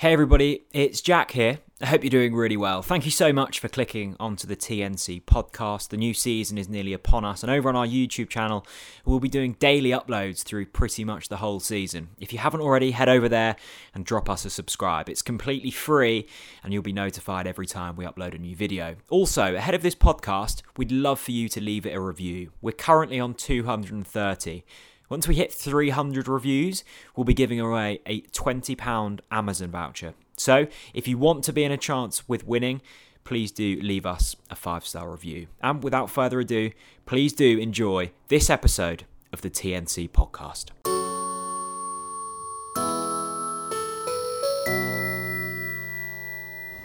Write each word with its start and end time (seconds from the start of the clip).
Hey 0.00 0.12
everybody, 0.12 0.62
it's 0.70 1.00
Jack 1.00 1.32
here. 1.32 1.58
I 1.80 1.86
hope 1.86 2.04
you're 2.04 2.10
doing 2.10 2.32
really 2.32 2.56
well. 2.56 2.82
Thank 2.82 3.04
you 3.04 3.10
so 3.10 3.32
much 3.32 3.58
for 3.58 3.66
clicking 3.66 4.14
onto 4.20 4.46
the 4.46 4.54
TNC 4.54 5.24
podcast. 5.24 5.88
The 5.88 5.96
new 5.96 6.14
season 6.14 6.56
is 6.56 6.68
nearly 6.68 6.92
upon 6.92 7.24
us, 7.24 7.42
and 7.42 7.50
over 7.50 7.68
on 7.68 7.74
our 7.74 7.84
YouTube 7.84 8.28
channel, 8.28 8.64
we'll 9.04 9.18
be 9.18 9.28
doing 9.28 9.54
daily 9.54 9.90
uploads 9.90 10.44
through 10.44 10.66
pretty 10.66 11.02
much 11.02 11.28
the 11.28 11.38
whole 11.38 11.58
season. 11.58 12.10
If 12.20 12.32
you 12.32 12.38
haven't 12.38 12.60
already, 12.60 12.92
head 12.92 13.08
over 13.08 13.28
there 13.28 13.56
and 13.92 14.06
drop 14.06 14.30
us 14.30 14.44
a 14.44 14.50
subscribe. 14.50 15.08
It's 15.08 15.20
completely 15.20 15.72
free, 15.72 16.28
and 16.62 16.72
you'll 16.72 16.84
be 16.84 16.92
notified 16.92 17.48
every 17.48 17.66
time 17.66 17.96
we 17.96 18.04
upload 18.04 18.36
a 18.36 18.38
new 18.38 18.54
video. 18.54 18.94
Also, 19.10 19.56
ahead 19.56 19.74
of 19.74 19.82
this 19.82 19.96
podcast, 19.96 20.62
we'd 20.76 20.92
love 20.92 21.18
for 21.18 21.32
you 21.32 21.48
to 21.48 21.60
leave 21.60 21.84
it 21.84 21.96
a 21.96 22.00
review. 22.00 22.52
We're 22.60 22.70
currently 22.70 23.18
on 23.18 23.34
230. 23.34 24.64
Once 25.08 25.26
we 25.26 25.34
hit 25.34 25.52
300 25.52 26.28
reviews, 26.28 26.84
we'll 27.16 27.24
be 27.24 27.34
giving 27.34 27.58
away 27.58 28.00
a 28.06 28.20
£20 28.22 29.20
Amazon 29.30 29.70
voucher. 29.70 30.14
So, 30.36 30.66
if 30.94 31.08
you 31.08 31.18
want 31.18 31.44
to 31.44 31.52
be 31.52 31.64
in 31.64 31.72
a 31.72 31.76
chance 31.76 32.28
with 32.28 32.46
winning, 32.46 32.82
please 33.24 33.50
do 33.50 33.80
leave 33.82 34.06
us 34.06 34.36
a 34.50 34.54
five 34.54 34.86
star 34.86 35.10
review. 35.10 35.46
And 35.62 35.82
without 35.82 36.10
further 36.10 36.40
ado, 36.40 36.70
please 37.06 37.32
do 37.32 37.58
enjoy 37.58 38.12
this 38.28 38.50
episode 38.50 39.04
of 39.32 39.40
the 39.40 39.50
TNC 39.50 40.10
podcast. 40.10 40.66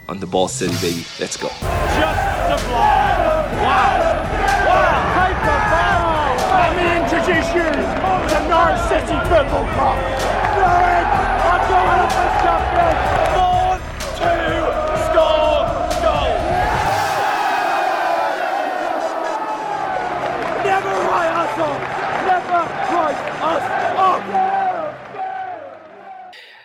On 0.10 0.20
the 0.20 0.28
ball 0.28 0.48
city, 0.48 0.76
baby. 0.82 1.06
Let's 1.20 1.38
go. 1.38 1.50
City 8.94 9.08
Football 9.08 9.66
Club. 9.74 9.98
Norwich 10.54 11.10
are 11.50 11.62
Conference 11.66 12.38
champions. 12.44 13.02
Born 13.34 13.80
to 14.20 14.30
score 15.10 15.66
goals. 16.04 16.44
Never 20.64 20.94
write 21.10 21.34
us 21.34 21.58
off. 21.58 21.82
Never 22.28 22.60
write 22.94 23.18
us 23.42 23.66
off. 23.98 24.22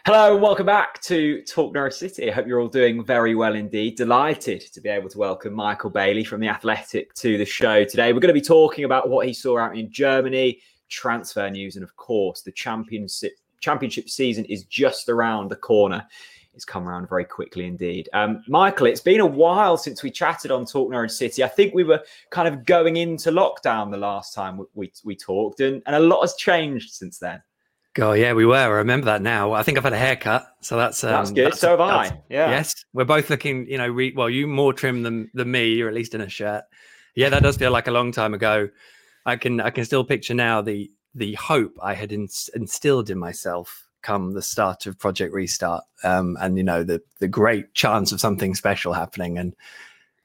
Hello, 0.05 0.33
and 0.34 0.42
welcome 0.42 0.66
back 0.66 1.00
to 1.03 1.42
Talk 1.44 1.72
Norwich 1.72 1.94
City. 1.94 2.31
I 2.31 2.34
hope 2.34 2.47
you're 2.47 2.60
all 2.60 2.69
doing 2.69 3.03
very 3.05 3.34
well 3.34 3.55
indeed. 3.55 3.97
Delighted 3.97 4.60
to 4.72 4.83
be 4.83 4.91
able 4.91 5.08
to 5.08 5.19
welcome 5.19 5.55
Michael 5.55 5.88
Bailey 5.91 6.25
from 6.25 6.41
The 6.41 6.48
Athletic 6.48 7.14
to 7.14 7.38
the 7.38 7.47
show 7.47 7.84
today. 7.84 8.12
We're 8.12 8.20
going 8.20 8.34
to 8.34 8.38
be 8.38 8.42
talking 8.42 8.84
about 8.84 9.08
what 9.08 9.27
he 9.27 9.33
saw 9.33 9.58
out 9.58 9.77
in 9.78 9.91
Germany, 9.91 10.60
transfer 10.89 11.48
news, 11.50 11.77
and 11.77 11.84
of 11.84 11.97
course, 11.97 12.42
the 12.42 12.53
championship 12.53 13.33
championship 13.61 14.08
season 14.08 14.44
is 14.47 14.64
just 14.64 15.08
around 15.08 15.50
the 15.50 15.56
corner. 15.56 16.06
It's 16.55 16.64
come 16.64 16.89
around 16.89 17.08
very 17.08 17.25
quickly 17.25 17.67
indeed. 17.67 18.08
Um, 18.12 18.42
Michael, 18.48 18.86
it's 18.89 19.00
been 19.00 19.20
a 19.20 19.27
while 19.27 19.77
since 19.77 20.03
we 20.03 20.11
chatted 20.11 20.50
on 20.50 20.64
Talk 20.64 20.91
Norwich 20.91 21.12
City. 21.12 21.44
I 21.44 21.48
think 21.48 21.72
we 21.72 21.84
were 21.84 22.03
kind 22.31 22.48
of 22.48 22.64
going 22.64 22.97
into 22.97 23.31
lockdown 23.31 23.92
the 23.92 23.97
last 23.97 24.34
time 24.34 24.56
we, 24.56 24.64
we, 24.75 24.92
we 25.05 25.16
talked, 25.16 25.61
and, 25.61 25.83
and 25.86 25.94
a 25.94 26.00
lot 26.00 26.22
has 26.22 26.34
changed 26.34 26.91
since 26.91 27.19
then. 27.19 27.41
God, 27.94 28.12
yeah, 28.12 28.33
we 28.33 28.47
were. 28.47 28.55
I 28.55 28.66
remember 28.66 29.06
that 29.06 29.22
now. 29.22 29.53
I 29.53 29.62
think 29.62 29.78
I've 29.78 29.84
had 29.84 29.92
a 29.92 29.98
haircut, 29.98 30.47
so 30.61 30.77
that's 30.77 31.03
um, 31.05 31.11
That's 31.11 31.31
good. 31.31 31.55
So 31.55 31.70
have 31.70 31.81
I. 31.81 32.20
Yeah. 32.28 32.50
Yes, 32.50 32.84
we're 32.92 33.05
both 33.05 33.31
looking. 33.31 33.69
You 33.69 33.78
know, 33.78 33.89
re- 33.89 34.14
well, 34.16 34.31
you 34.31 34.47
more 34.47 34.72
trim 34.72 35.03
than 35.03 35.31
than 35.34 35.50
me. 35.50 35.75
You're 35.75 35.89
at 35.89 35.94
least 35.94 36.14
in 36.14 36.20
a 36.20 36.28
shirt. 36.28 36.64
Yeah, 37.14 37.28
that 37.31 37.42
does 37.42 37.56
feel 37.56 37.72
like 37.72 37.89
a 37.89 37.91
long 37.91 38.12
time 38.12 38.34
ago. 38.34 38.69
I 39.29 39.37
can 39.37 39.61
I 39.61 39.71
can 39.71 39.84
still 39.84 40.05
picture 40.05 40.34
now 40.34 40.62
the 40.62 40.91
the 41.15 41.34
hope 41.34 41.79
I 41.83 41.95
had 41.95 42.12
ins- 42.12 42.51
instilled 42.55 43.11
in 43.11 43.19
myself 43.19 43.87
come 44.01 44.33
the 44.33 44.43
start 44.43 44.87
of 44.87 44.98
Project 44.98 45.34
Restart, 45.34 45.84
um, 46.03 46.39
and 46.41 46.57
you 46.57 46.65
know 46.65 46.83
the 46.83 47.03
the 47.21 47.29
great 47.29 47.75
chance 47.75 48.11
of 48.11 48.21
something 48.21 48.55
special 48.55 48.95
happening, 48.95 49.37
and 49.37 49.55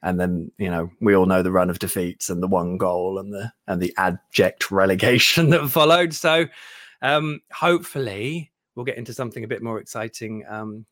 and 0.02 0.18
then 0.18 0.50
you 0.56 0.70
know 0.70 0.90
we 1.00 1.14
all 1.14 1.26
know 1.26 1.42
the 1.42 1.52
run 1.52 1.68
of 1.68 1.78
defeats 1.78 2.30
and 2.30 2.42
the 2.42 2.48
one 2.48 2.78
goal 2.78 3.18
and 3.18 3.32
the 3.32 3.52
and 3.66 3.82
the 3.82 3.92
abject 3.98 4.70
relegation 4.70 5.50
that 5.50 5.68
followed. 5.68 6.14
So 6.14 6.46
um, 7.02 7.42
hopefully 7.52 8.52
we'll 8.74 8.86
get 8.86 8.96
into 8.96 9.12
something 9.12 9.44
a 9.44 9.48
bit 9.48 9.62
more 9.62 9.78
exciting 9.78 10.44
um, 10.48 10.86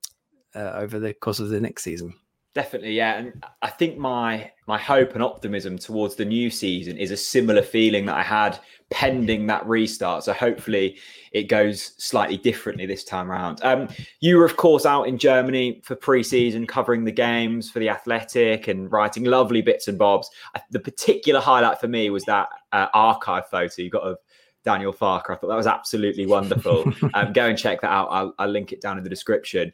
uh, 0.54 0.72
over 0.74 0.98
the 0.98 1.14
course 1.14 1.40
of 1.40 1.48
the 1.48 1.60
next 1.60 1.82
season. 1.82 2.14
Definitely, 2.54 2.92
yeah, 2.92 3.14
and 3.14 3.44
I 3.62 3.70
think 3.70 3.96
my 3.96 4.50
my 4.66 4.76
hope 4.76 5.14
and 5.14 5.22
optimism 5.22 5.78
towards 5.78 6.16
the 6.16 6.24
new 6.26 6.50
season 6.50 6.98
is 6.98 7.10
a 7.10 7.16
similar 7.16 7.62
feeling 7.62 8.04
that 8.06 8.16
I 8.16 8.22
had 8.22 8.58
pending 8.90 9.46
that 9.46 9.66
restart. 9.66 10.24
So 10.24 10.34
hopefully, 10.34 10.98
it 11.32 11.44
goes 11.44 11.94
slightly 11.96 12.36
differently 12.36 12.84
this 12.84 13.04
time 13.04 13.30
around. 13.30 13.60
Um, 13.62 13.88
you 14.20 14.36
were, 14.36 14.44
of 14.44 14.58
course, 14.58 14.84
out 14.84 15.04
in 15.04 15.16
Germany 15.16 15.80
for 15.82 15.96
pre-season, 15.96 16.66
covering 16.66 17.04
the 17.04 17.10
games 17.12 17.70
for 17.70 17.78
the 17.78 17.88
Athletic 17.88 18.68
and 18.68 18.92
writing 18.92 19.24
lovely 19.24 19.62
bits 19.62 19.88
and 19.88 19.96
bobs. 19.98 20.28
I- 20.54 20.60
The 20.70 20.80
particular 20.80 21.40
highlight 21.40 21.80
for 21.80 21.88
me 21.88 22.10
was 22.10 22.24
that 22.24 22.50
uh, 22.72 22.88
archive 22.92 23.48
photo 23.48 23.80
you 23.80 23.88
got 23.88 24.02
of 24.02 24.18
Daniel 24.62 24.92
Farke. 24.92 25.30
I 25.30 25.36
thought 25.36 25.48
that 25.48 25.56
was 25.56 25.66
absolutely 25.66 26.26
wonderful. 26.26 26.92
um, 27.14 27.32
go 27.32 27.46
and 27.46 27.56
check 27.56 27.80
that 27.80 27.90
out. 27.90 28.08
I'll, 28.10 28.34
I'll 28.38 28.48
link 28.48 28.72
it 28.72 28.82
down 28.82 28.98
in 28.98 29.04
the 29.04 29.10
description 29.10 29.72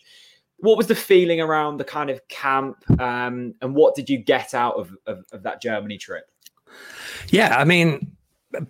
what 0.60 0.76
was 0.76 0.86
the 0.86 0.94
feeling 0.94 1.40
around 1.40 1.76
the 1.76 1.84
kind 1.84 2.10
of 2.10 2.26
camp 2.28 2.78
um, 3.00 3.54
and 3.62 3.74
what 3.74 3.94
did 3.94 4.10
you 4.10 4.18
get 4.18 4.54
out 4.54 4.74
of, 4.74 4.96
of, 5.06 5.24
of 5.32 5.42
that 5.42 5.62
Germany 5.62 5.98
trip? 5.98 6.24
Yeah, 7.30 7.56
I 7.56 7.64
mean, 7.64 8.16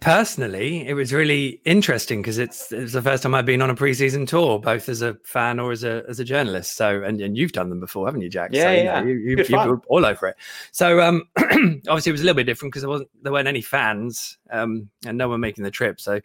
personally, 0.00 0.86
it 0.86 0.94
was 0.94 1.12
really 1.12 1.60
interesting 1.64 2.20
because 2.20 2.38
it's 2.38 2.72
it's 2.72 2.92
the 2.92 3.02
first 3.02 3.22
time 3.22 3.34
I've 3.34 3.46
been 3.46 3.62
on 3.62 3.70
a 3.70 3.74
preseason 3.74 4.26
tour, 4.26 4.58
both 4.58 4.88
as 4.88 5.02
a 5.02 5.14
fan 5.24 5.60
or 5.60 5.72
as 5.72 5.84
a 5.84 6.04
as 6.08 6.18
a 6.20 6.24
journalist. 6.24 6.76
So, 6.76 7.02
and, 7.02 7.20
and 7.20 7.36
you've 7.36 7.52
done 7.52 7.70
them 7.70 7.80
before, 7.80 8.06
haven't 8.06 8.22
you, 8.22 8.28
Jack? 8.28 8.50
Yeah, 8.52 8.64
so, 8.64 8.72
yeah. 8.72 9.02
you, 9.02 9.14
you, 9.14 9.44
you 9.48 9.56
were 9.56 9.80
all 9.88 10.04
over 10.04 10.28
it. 10.28 10.36
So, 10.72 11.00
um, 11.00 11.24
obviously, 11.36 12.10
it 12.10 12.12
was 12.12 12.20
a 12.20 12.24
little 12.24 12.36
bit 12.36 12.44
different 12.44 12.72
because 12.72 12.82
there 12.82 12.90
wasn't 12.90 13.10
there 13.22 13.32
weren't 13.32 13.48
any 13.48 13.62
fans, 13.62 14.38
um, 14.50 14.88
and 15.06 15.16
no 15.16 15.28
one 15.28 15.40
making 15.40 15.64
the 15.64 15.70
trip. 15.70 16.00
So, 16.00 16.20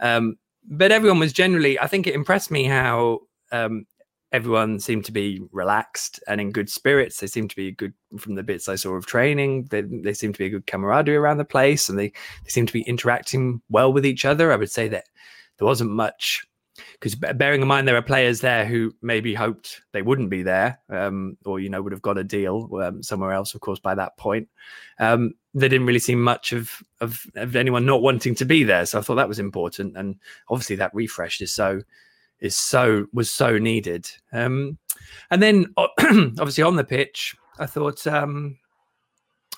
um, 0.00 0.38
but 0.64 0.92
everyone 0.92 1.18
was 1.18 1.32
generally. 1.32 1.78
I 1.78 1.86
think 1.86 2.06
it 2.06 2.14
impressed 2.14 2.50
me 2.50 2.64
how 2.64 3.20
um, 3.52 3.86
everyone 4.32 4.80
seemed 4.80 5.04
to 5.04 5.12
be 5.12 5.40
relaxed 5.52 6.20
and 6.26 6.40
in 6.40 6.50
good 6.50 6.68
spirits. 6.68 7.20
They 7.20 7.26
seemed 7.26 7.50
to 7.50 7.56
be 7.56 7.70
good 7.72 7.94
from 8.18 8.34
the 8.34 8.42
bits 8.42 8.68
I 8.68 8.74
saw 8.74 8.94
of 8.94 9.06
training. 9.06 9.68
They, 9.70 9.82
they 9.82 10.14
seemed 10.14 10.34
to 10.34 10.38
be 10.38 10.46
a 10.46 10.50
good 10.50 10.66
camaraderie 10.66 11.16
around 11.16 11.38
the 11.38 11.44
place 11.44 11.88
and 11.88 11.98
they, 11.98 12.08
they 12.08 12.48
seemed 12.48 12.68
to 12.68 12.74
be 12.74 12.82
interacting 12.82 13.62
well 13.68 13.92
with 13.92 14.04
each 14.04 14.24
other. 14.24 14.52
I 14.52 14.56
would 14.56 14.70
say 14.70 14.88
that 14.88 15.04
there 15.58 15.66
wasn't 15.66 15.90
much 15.90 16.46
because 16.92 17.14
bearing 17.14 17.62
in 17.62 17.68
mind 17.68 17.88
there 17.88 17.96
are 17.96 18.02
players 18.02 18.40
there 18.40 18.66
who 18.66 18.92
maybe 19.00 19.32
hoped 19.32 19.80
they 19.92 20.02
wouldn't 20.02 20.28
be 20.28 20.42
there 20.42 20.78
um, 20.90 21.38
or, 21.44 21.58
you 21.58 21.70
know, 21.70 21.80
would 21.80 21.92
have 21.92 22.02
got 22.02 22.18
a 22.18 22.24
deal 22.24 22.68
um, 22.82 23.02
somewhere 23.02 23.32
else, 23.32 23.54
of 23.54 23.60
course, 23.60 23.78
by 23.78 23.94
that 23.94 24.16
point. 24.18 24.48
Um, 24.98 25.32
there 25.54 25.68
didn't 25.68 25.86
really 25.86 25.98
seem 25.98 26.22
much 26.22 26.52
of, 26.52 26.82
of, 27.00 27.26
of 27.34 27.56
anyone 27.56 27.86
not 27.86 28.02
wanting 28.02 28.34
to 28.34 28.44
be 28.44 28.64
there. 28.64 28.84
So 28.84 28.98
I 28.98 29.02
thought 29.02 29.14
that 29.14 29.28
was 29.28 29.38
important. 29.38 29.96
And 29.96 30.16
obviously 30.50 30.76
that 30.76 30.94
refresh 30.94 31.40
is 31.40 31.52
so 31.52 31.82
is 32.40 32.56
so 32.56 33.06
was 33.12 33.30
so 33.30 33.58
needed. 33.58 34.08
Um, 34.32 34.78
and 35.30 35.42
then 35.42 35.66
obviously 35.78 36.64
on 36.64 36.76
the 36.76 36.84
pitch, 36.84 37.34
I 37.58 37.66
thought 37.66 38.06
um, 38.06 38.58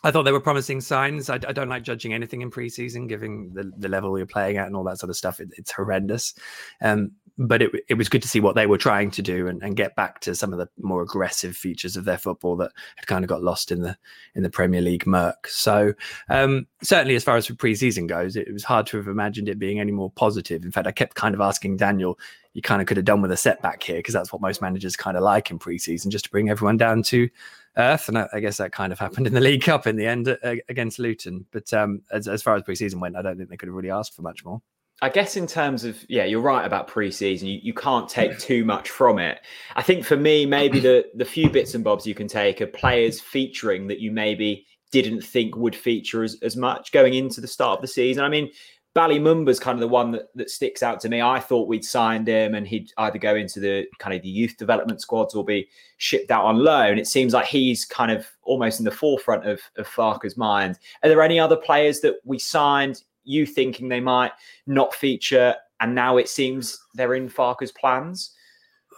I 0.04 0.10
thought 0.10 0.22
there 0.22 0.32
were 0.32 0.40
promising 0.40 0.80
signs. 0.80 1.28
I, 1.28 1.34
I 1.34 1.52
don't 1.52 1.68
like 1.68 1.82
judging 1.82 2.12
anything 2.12 2.42
in 2.42 2.50
preseason, 2.50 3.08
given 3.08 3.50
the, 3.52 3.72
the 3.76 3.88
level 3.88 4.16
you're 4.16 4.26
playing 4.26 4.56
at 4.56 4.66
and 4.66 4.76
all 4.76 4.84
that 4.84 4.98
sort 4.98 5.10
of 5.10 5.16
stuff. 5.16 5.40
It, 5.40 5.50
it's 5.56 5.72
horrendous. 5.72 6.34
Um, 6.80 7.12
but 7.38 7.62
it, 7.62 7.70
it 7.88 7.94
was 7.94 8.08
good 8.08 8.22
to 8.22 8.28
see 8.28 8.40
what 8.40 8.56
they 8.56 8.66
were 8.66 8.76
trying 8.76 9.12
to 9.12 9.22
do 9.22 9.46
and, 9.46 9.62
and 9.62 9.76
get 9.76 9.94
back 9.94 10.20
to 10.20 10.34
some 10.34 10.52
of 10.52 10.58
the 10.58 10.68
more 10.80 11.02
aggressive 11.02 11.56
features 11.56 11.96
of 11.96 12.04
their 12.04 12.18
football 12.18 12.56
that 12.56 12.72
had 12.96 13.06
kind 13.06 13.24
of 13.24 13.28
got 13.28 13.44
lost 13.44 13.70
in 13.70 13.80
the 13.82 13.96
in 14.34 14.42
the 14.42 14.50
Premier 14.50 14.80
League 14.80 15.06
murk. 15.06 15.46
So 15.46 15.94
um, 16.28 16.66
certainly, 16.82 17.14
as 17.14 17.22
far 17.22 17.36
as 17.36 17.46
the 17.46 17.54
preseason 17.54 18.08
goes, 18.08 18.34
it, 18.34 18.52
was 18.52 18.64
hard 18.64 18.88
to 18.88 18.96
have 18.96 19.06
imagined 19.06 19.48
it 19.48 19.58
being 19.58 19.78
any 19.78 19.92
more 19.92 20.10
positive. 20.10 20.64
In 20.64 20.72
fact, 20.72 20.88
I 20.88 20.92
kept 20.92 21.14
kind 21.14 21.34
of 21.34 21.40
asking 21.40 21.76
Daniel, 21.76 22.18
you 22.54 22.62
kind 22.62 22.82
of 22.82 22.88
could 22.88 22.96
have 22.96 23.06
done 23.06 23.22
with 23.22 23.30
a 23.30 23.36
setback 23.36 23.84
here 23.84 23.98
because 23.98 24.14
that's 24.14 24.32
what 24.32 24.42
most 24.42 24.60
managers 24.60 24.96
kind 24.96 25.16
of 25.16 25.22
like 25.22 25.50
in 25.50 25.60
preseason, 25.60 26.08
just 26.08 26.24
to 26.24 26.30
bring 26.30 26.50
everyone 26.50 26.76
down 26.76 27.04
to 27.04 27.28
earth. 27.76 28.08
And 28.08 28.18
I, 28.18 28.28
I 28.32 28.40
guess 28.40 28.56
that 28.56 28.72
kind 28.72 28.92
of 28.92 28.98
happened 28.98 29.28
in 29.28 29.34
the 29.34 29.40
League 29.40 29.62
Cup 29.62 29.86
in 29.86 29.94
the 29.94 30.06
end 30.06 30.28
uh, 30.28 30.36
against 30.68 30.98
Luton. 30.98 31.46
But 31.52 31.72
um, 31.72 32.02
as, 32.10 32.26
as 32.26 32.42
far 32.42 32.56
as 32.56 32.64
preseason 32.64 33.00
went, 33.00 33.16
I 33.16 33.22
don't 33.22 33.36
think 33.36 33.48
they 33.48 33.56
could 33.56 33.68
have 33.68 33.76
really 33.76 33.92
asked 33.92 34.16
for 34.16 34.22
much 34.22 34.44
more. 34.44 34.60
I 35.00 35.08
guess 35.08 35.36
in 35.36 35.46
terms 35.46 35.84
of 35.84 36.04
yeah, 36.08 36.24
you're 36.24 36.40
right 36.40 36.66
about 36.66 36.88
preseason. 36.88 37.42
You, 37.42 37.60
you 37.62 37.72
can't 37.72 38.08
take 38.08 38.38
too 38.38 38.64
much 38.64 38.90
from 38.90 39.18
it. 39.18 39.40
I 39.76 39.82
think 39.82 40.04
for 40.04 40.16
me, 40.16 40.44
maybe 40.44 40.80
the 40.80 41.04
the 41.14 41.24
few 41.24 41.48
bits 41.48 41.74
and 41.74 41.84
bobs 41.84 42.06
you 42.06 42.14
can 42.14 42.28
take 42.28 42.60
are 42.60 42.66
players 42.66 43.20
featuring 43.20 43.86
that 43.88 44.00
you 44.00 44.10
maybe 44.10 44.66
didn't 44.90 45.22
think 45.22 45.54
would 45.56 45.76
feature 45.76 46.24
as, 46.24 46.36
as 46.42 46.56
much 46.56 46.92
going 46.92 47.14
into 47.14 47.40
the 47.40 47.46
start 47.46 47.78
of 47.78 47.82
the 47.82 47.88
season. 47.88 48.24
I 48.24 48.28
mean, 48.28 48.50
Bali 48.94 49.20
Mumba's 49.20 49.60
kind 49.60 49.76
of 49.76 49.80
the 49.80 49.86
one 49.88 50.10
that, 50.12 50.34
that 50.34 50.50
sticks 50.50 50.82
out 50.82 50.98
to 51.00 51.08
me. 51.08 51.20
I 51.20 51.38
thought 51.38 51.68
we'd 51.68 51.84
signed 51.84 52.26
him 52.26 52.54
and 52.54 52.66
he'd 52.66 52.90
either 52.98 53.18
go 53.18 53.36
into 53.36 53.60
the 53.60 53.86
kind 53.98 54.16
of 54.16 54.22
the 54.22 54.28
youth 54.28 54.56
development 54.56 55.00
squads 55.00 55.34
or 55.34 55.44
be 55.44 55.68
shipped 55.98 56.30
out 56.30 56.44
on 56.44 56.58
loan. 56.58 56.98
It 56.98 57.06
seems 57.06 57.34
like 57.34 57.46
he's 57.46 57.84
kind 57.84 58.10
of 58.10 58.26
almost 58.42 58.80
in 58.80 58.84
the 58.84 58.90
forefront 58.90 59.46
of, 59.46 59.60
of 59.76 59.86
Farke's 59.86 60.36
mind. 60.36 60.78
Are 61.02 61.08
there 61.08 61.22
any 61.22 61.38
other 61.38 61.56
players 61.56 62.00
that 62.00 62.16
we 62.24 62.38
signed, 62.38 63.04
you 63.28 63.46
thinking 63.46 63.88
they 63.88 64.00
might 64.00 64.32
not 64.66 64.94
feature, 64.94 65.54
and 65.80 65.94
now 65.94 66.16
it 66.16 66.28
seems 66.28 66.78
they're 66.94 67.14
in 67.14 67.28
Farke's 67.28 67.72
plans? 67.72 68.32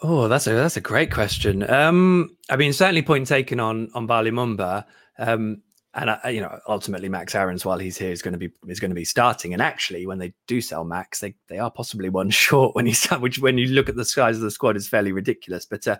Oh, 0.03 0.29
that's 0.29 0.47
a 0.47 0.53
that's 0.55 0.77
a 0.77 0.81
great 0.81 1.13
question. 1.13 1.69
Um, 1.71 2.37
I 2.49 2.57
mean, 2.57 2.73
certainly 2.73 3.03
point 3.03 3.27
taken 3.27 3.61
on 3.61 3.91
on 3.95 4.07
Bali 4.07 4.31
Mumba. 4.31 4.85
Um, 5.19 5.63
and 5.95 6.11
uh, 6.11 6.29
you 6.29 6.41
know, 6.41 6.57
ultimately, 6.69 7.09
Max 7.09 7.35
Aarons, 7.35 7.65
while 7.65 7.79
he's 7.79 7.99
here, 7.99 8.13
is 8.13 8.23
going 8.23 8.33
to 8.33 8.39
be 8.39 8.51
is 8.69 8.79
going 8.79 8.93
to 8.93 8.95
be 8.95 9.05
starting. 9.05 9.53
And 9.53 9.61
actually, 9.61 10.07
when 10.07 10.19
they 10.19 10.33
do 10.47 10.61
sell 10.61 10.85
Max, 10.85 11.19
they 11.19 11.35
they 11.49 11.59
are 11.59 11.71
possibly 11.71 12.09
one 12.09 12.31
short 12.31 12.77
when 12.77 12.87
he's 12.87 13.05
which 13.11 13.41
when 13.41 13.59
you 13.59 13.67
look 13.69 13.89
at 13.89 13.97
the 13.97 14.05
size 14.05 14.37
of 14.37 14.43
the 14.43 14.53
squad 14.53 14.77
is 14.77 14.89
fairly 14.89 15.11
ridiculous. 15.11 15.67
But 15.67 15.89
uh, 15.89 15.99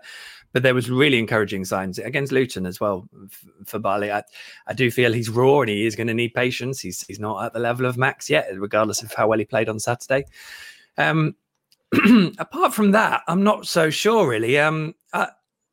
but 0.53 0.63
there 0.63 0.73
was 0.73 0.89
really 0.89 1.19
encouraging 1.19 1.65
signs 1.65 1.99
against 1.99 2.31
Luton 2.31 2.65
as 2.65 2.79
well 2.79 3.07
for 3.65 3.79
Bali. 3.79 4.11
I, 4.11 4.23
I 4.67 4.73
do 4.73 4.89
feel 4.91 5.11
he's 5.11 5.29
raw 5.29 5.59
and 5.59 5.69
he 5.69 5.85
is 5.85 5.95
going 5.97 6.07
to 6.07 6.13
need 6.13 6.33
patience. 6.33 6.79
He's 6.79 7.05
he's 7.05 7.19
not 7.19 7.43
at 7.43 7.53
the 7.53 7.59
level 7.59 7.85
of 7.85 7.97
Max 7.97 8.29
yet, 8.29 8.47
regardless 8.57 9.03
of 9.03 9.13
how 9.13 9.27
well 9.27 9.39
he 9.39 9.45
played 9.45 9.67
on 9.67 9.79
Saturday. 9.79 10.23
Um, 10.97 11.35
apart 12.39 12.73
from 12.73 12.91
that, 12.91 13.23
I'm 13.27 13.43
not 13.43 13.65
so 13.65 13.89
sure 13.89 14.29
really. 14.29 14.57
Um, 14.57 14.95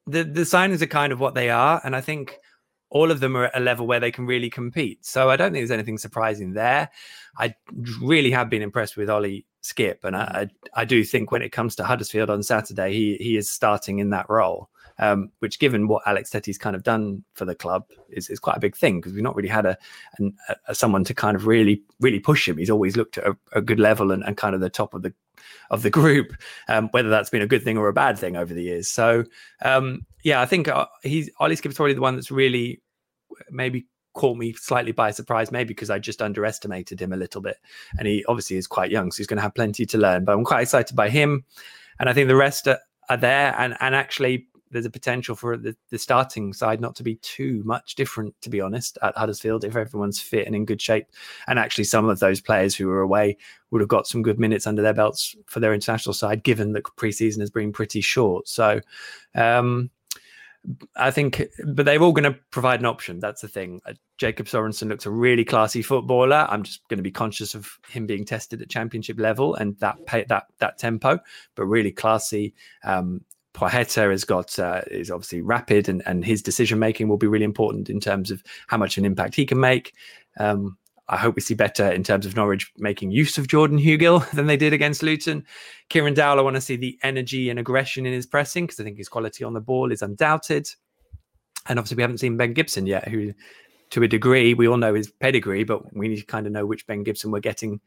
the 0.08 0.24
the 0.24 0.40
signings 0.40 0.82
are 0.82 0.86
kind 0.86 1.12
of 1.12 1.20
what 1.20 1.34
they 1.34 1.50
are, 1.50 1.80
and 1.84 1.94
I 1.94 2.00
think 2.00 2.38
all 2.90 3.10
of 3.10 3.20
them 3.20 3.36
are 3.36 3.44
at 3.44 3.56
a 3.56 3.60
level 3.60 3.86
where 3.86 4.00
they 4.00 4.10
can 4.10 4.26
really 4.26 4.50
compete. 4.50 5.04
So 5.04 5.30
I 5.30 5.36
don't 5.36 5.52
think 5.52 5.60
there's 5.60 5.70
anything 5.70 5.98
surprising 5.98 6.54
there. 6.54 6.90
I 7.36 7.54
really 8.02 8.30
have 8.30 8.48
been 8.48 8.62
impressed 8.62 8.96
with 8.96 9.10
Ollie 9.10 9.44
Skipp, 9.62 10.04
and 10.04 10.16
I, 10.16 10.20
mm. 10.20 10.50
I, 10.74 10.80
I 10.80 10.84
do 10.84 11.04
think 11.04 11.30
when 11.30 11.42
it 11.42 11.52
comes 11.52 11.76
to 11.76 11.84
Huddersfield 11.84 12.30
on 12.30 12.42
Saturday, 12.42 12.92
he 12.92 13.16
he 13.16 13.36
is 13.36 13.50
starting 13.50 13.98
in 13.98 14.10
that 14.10 14.26
role. 14.28 14.70
Um, 15.00 15.30
which, 15.38 15.58
given 15.58 15.86
what 15.86 16.02
Alex 16.06 16.30
Tettey's 16.30 16.58
kind 16.58 16.74
of 16.74 16.82
done 16.82 17.22
for 17.34 17.44
the 17.44 17.54
club, 17.54 17.84
is, 18.08 18.28
is 18.30 18.40
quite 18.40 18.56
a 18.56 18.60
big 18.60 18.76
thing 18.76 18.98
because 18.98 19.12
we've 19.12 19.22
not 19.22 19.36
really 19.36 19.48
had 19.48 19.64
a, 19.64 19.78
a, 20.66 20.74
someone 20.74 21.04
to 21.04 21.14
kind 21.14 21.36
of 21.36 21.46
really 21.46 21.82
really 22.00 22.18
push 22.18 22.48
him. 22.48 22.58
He's 22.58 22.70
always 22.70 22.96
looked 22.96 23.18
at 23.18 23.26
a, 23.26 23.36
a 23.52 23.60
good 23.60 23.78
level 23.78 24.10
and, 24.10 24.24
and, 24.24 24.36
kind 24.36 24.54
of 24.54 24.60
the 24.60 24.70
top 24.70 24.94
of 24.94 25.02
the 25.02 25.14
of 25.70 25.82
the 25.82 25.90
group, 25.90 26.32
um, 26.68 26.88
whether 26.90 27.10
that's 27.10 27.30
been 27.30 27.42
a 27.42 27.46
good 27.46 27.62
thing 27.62 27.78
or 27.78 27.88
a 27.88 27.92
bad 27.92 28.18
thing 28.18 28.36
over 28.36 28.52
the 28.52 28.62
years. 28.62 28.88
So 28.88 29.24
um, 29.64 30.04
yeah, 30.24 30.40
I 30.40 30.46
think 30.46 30.68
uh, 30.68 30.86
he's 31.02 31.30
Ollie 31.38 31.56
Skipp's 31.56 31.76
probably 31.76 31.94
the 31.94 32.00
one 32.00 32.16
that's 32.16 32.30
really 32.30 32.82
maybe 33.50 33.86
caught 34.14 34.36
me 34.36 34.52
slightly 34.52 34.92
by 34.92 35.12
surprise, 35.12 35.52
maybe 35.52 35.68
because 35.68 35.90
I 35.90 35.98
just 35.98 36.20
underestimated 36.20 37.00
him 37.00 37.12
a 37.12 37.16
little 37.16 37.40
bit. 37.40 37.56
And 37.98 38.08
he 38.08 38.24
obviously 38.26 38.56
is 38.56 38.66
quite 38.66 38.90
young, 38.90 39.12
so 39.12 39.18
he's 39.18 39.28
going 39.28 39.36
to 39.36 39.42
have 39.42 39.54
plenty 39.54 39.86
to 39.86 39.98
learn. 39.98 40.24
But 40.24 40.32
I'm 40.32 40.44
quite 40.44 40.62
excited 40.62 40.96
by 40.96 41.08
him, 41.08 41.44
and 42.00 42.08
I 42.08 42.12
think 42.12 42.28
the 42.28 42.36
rest 42.36 42.66
are, 42.66 42.80
are 43.08 43.16
there. 43.16 43.54
And 43.56 43.76
and 43.80 43.94
actually, 43.94 44.47
there's 44.70 44.86
a 44.86 44.90
potential 44.90 45.34
for 45.34 45.56
the, 45.56 45.76
the 45.90 45.98
starting 45.98 46.52
side 46.52 46.80
not 46.80 46.94
to 46.96 47.02
be 47.02 47.16
too 47.16 47.62
much 47.64 47.94
different, 47.94 48.34
to 48.42 48.50
be 48.50 48.60
honest, 48.60 48.98
at 49.02 49.16
Huddersfield 49.16 49.64
if 49.64 49.76
everyone's 49.76 50.20
fit 50.20 50.46
and 50.46 50.54
in 50.54 50.64
good 50.64 50.80
shape. 50.80 51.06
And 51.46 51.58
actually, 51.58 51.84
some 51.84 52.08
of 52.08 52.18
those 52.20 52.40
players 52.40 52.74
who 52.74 52.86
were 52.86 53.00
away 53.00 53.36
would 53.70 53.80
have 53.80 53.88
got 53.88 54.06
some 54.06 54.22
good 54.22 54.38
minutes 54.38 54.66
under 54.66 54.82
their 54.82 54.94
belts 54.94 55.36
for 55.46 55.60
their 55.60 55.74
international 55.74 56.14
side, 56.14 56.42
given 56.42 56.72
that 56.72 56.84
preseason 56.84 57.40
has 57.40 57.50
been 57.50 57.72
pretty 57.72 58.00
short. 58.00 58.48
So, 58.48 58.80
um, 59.34 59.90
I 60.96 61.10
think, 61.10 61.48
but 61.66 61.86
they're 61.86 62.02
all 62.02 62.12
going 62.12 62.30
to 62.30 62.38
provide 62.50 62.80
an 62.80 62.86
option. 62.86 63.20
That's 63.20 63.40
the 63.40 63.48
thing. 63.48 63.80
Uh, 63.86 63.94
Jacob 64.18 64.46
Sorensen 64.46 64.88
looks 64.88 65.06
a 65.06 65.10
really 65.10 65.44
classy 65.44 65.82
footballer. 65.82 66.46
I'm 66.50 66.62
just 66.62 66.86
going 66.88 66.98
to 66.98 67.02
be 67.02 67.10
conscious 67.10 67.54
of 67.54 67.78
him 67.88 68.06
being 68.06 68.24
tested 68.24 68.60
at 68.60 68.68
championship 68.68 69.18
level 69.18 69.54
and 69.54 69.78
that 69.78 70.04
pay, 70.06 70.24
that 70.24 70.46
that 70.58 70.78
tempo, 70.78 71.20
but 71.54 71.66
really 71.66 71.92
classy. 71.92 72.54
Um, 72.84 73.22
Placheta 73.54 74.10
has 74.10 74.24
got 74.24 74.58
uh, 74.58 74.82
is 74.90 75.10
obviously 75.10 75.40
rapid, 75.40 75.88
and, 75.88 76.02
and 76.06 76.24
his 76.24 76.42
decision 76.42 76.78
making 76.78 77.08
will 77.08 77.16
be 77.16 77.26
really 77.26 77.44
important 77.44 77.90
in 77.90 78.00
terms 78.00 78.30
of 78.30 78.42
how 78.66 78.76
much 78.76 78.98
an 78.98 79.04
impact 79.04 79.34
he 79.34 79.46
can 79.46 79.58
make. 79.58 79.94
Um, 80.38 80.76
I 81.10 81.16
hope 81.16 81.36
we 81.36 81.40
see 81.40 81.54
better 81.54 81.90
in 81.90 82.02
terms 82.02 82.26
of 82.26 82.36
Norwich 82.36 82.70
making 82.76 83.10
use 83.10 83.38
of 83.38 83.48
Jordan 83.48 83.78
Hugill 83.78 84.30
than 84.32 84.46
they 84.46 84.56
did 84.56 84.72
against 84.72 85.02
Luton. 85.02 85.44
Kieran 85.88 86.14
Dowell, 86.14 86.38
I 86.38 86.42
want 86.42 86.56
to 86.56 86.60
see 86.60 86.76
the 86.76 86.98
energy 87.02 87.48
and 87.48 87.58
aggression 87.58 88.04
in 88.04 88.12
his 88.12 88.26
pressing 88.26 88.66
because 88.66 88.80
I 88.80 88.84
think 88.84 88.98
his 88.98 89.08
quality 89.08 89.44
on 89.44 89.54
the 89.54 89.60
ball 89.60 89.90
is 89.90 90.02
undoubted. 90.02 90.68
And 91.66 91.78
obviously, 91.78 91.96
we 91.96 92.02
haven't 92.02 92.18
seen 92.18 92.36
Ben 92.36 92.52
Gibson 92.52 92.86
yet, 92.86 93.08
who, 93.08 93.32
to 93.90 94.02
a 94.02 94.08
degree, 94.08 94.54
we 94.54 94.68
all 94.68 94.76
know 94.76 94.94
his 94.94 95.10
pedigree, 95.10 95.64
but 95.64 95.94
we 95.94 96.08
need 96.08 96.16
to 96.16 96.26
kind 96.26 96.46
of 96.46 96.52
know 96.52 96.66
which 96.66 96.86
Ben 96.86 97.02
Gibson 97.02 97.30
we're 97.30 97.40
getting 97.40 97.80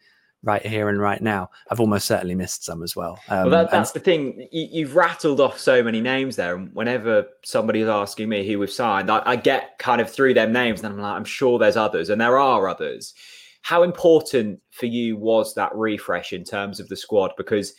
right 0.44 0.66
here 0.66 0.90
and 0.90 1.00
right 1.00 1.22
now. 1.22 1.50
I've 1.70 1.80
almost 1.80 2.08
certainly 2.08 2.36
missed 2.36 2.64
some 2.64 2.84
as 2.84 2.96
well. 2.96 3.20
Um, 3.30 3.44
well, 3.44 3.50
that, 3.50 3.72
that's 3.72 3.92
and... 3.92 4.02
the 4.02 4.04
thing. 4.04 4.48
You, 4.52 4.86
have 4.88 4.96
rattled 4.96 5.40
off 5.40 5.60
so 5.60 5.84
many 5.84 6.02
names 6.02 6.36
there, 6.36 6.56
and 6.56 6.74
whenever 6.74 7.26
somebody 7.44 7.82
is 7.82 7.90
asking 7.90 8.30
me 8.30 8.48
who 8.48 8.60
we've 8.60 8.72
signed, 8.72 9.12
I, 9.12 9.22
I, 9.26 9.36
get 9.36 9.78
kind 9.78 10.02
of 10.02 10.12
through 10.12 10.34
them 10.34 10.52
names, 10.52 10.84
and 10.84 10.94
I'm 10.94 11.00
like, 11.00 11.16
I'm 11.16 11.26
sure 11.26 11.60
there's 11.60 11.78
others, 11.78 12.10
and 12.10 12.20
there 12.20 12.40
are 12.40 12.68
others. 12.68 13.14
How 13.62 13.84
important 13.84 14.60
for 14.72 14.88
you 14.88 15.18
was 15.18 15.54
that 15.54 15.76
refresh 15.76 16.34
in 16.34 16.44
terms 16.44 16.80
of 16.80 16.90
the 16.90 16.96
squad? 16.96 17.32
Because 17.38 17.74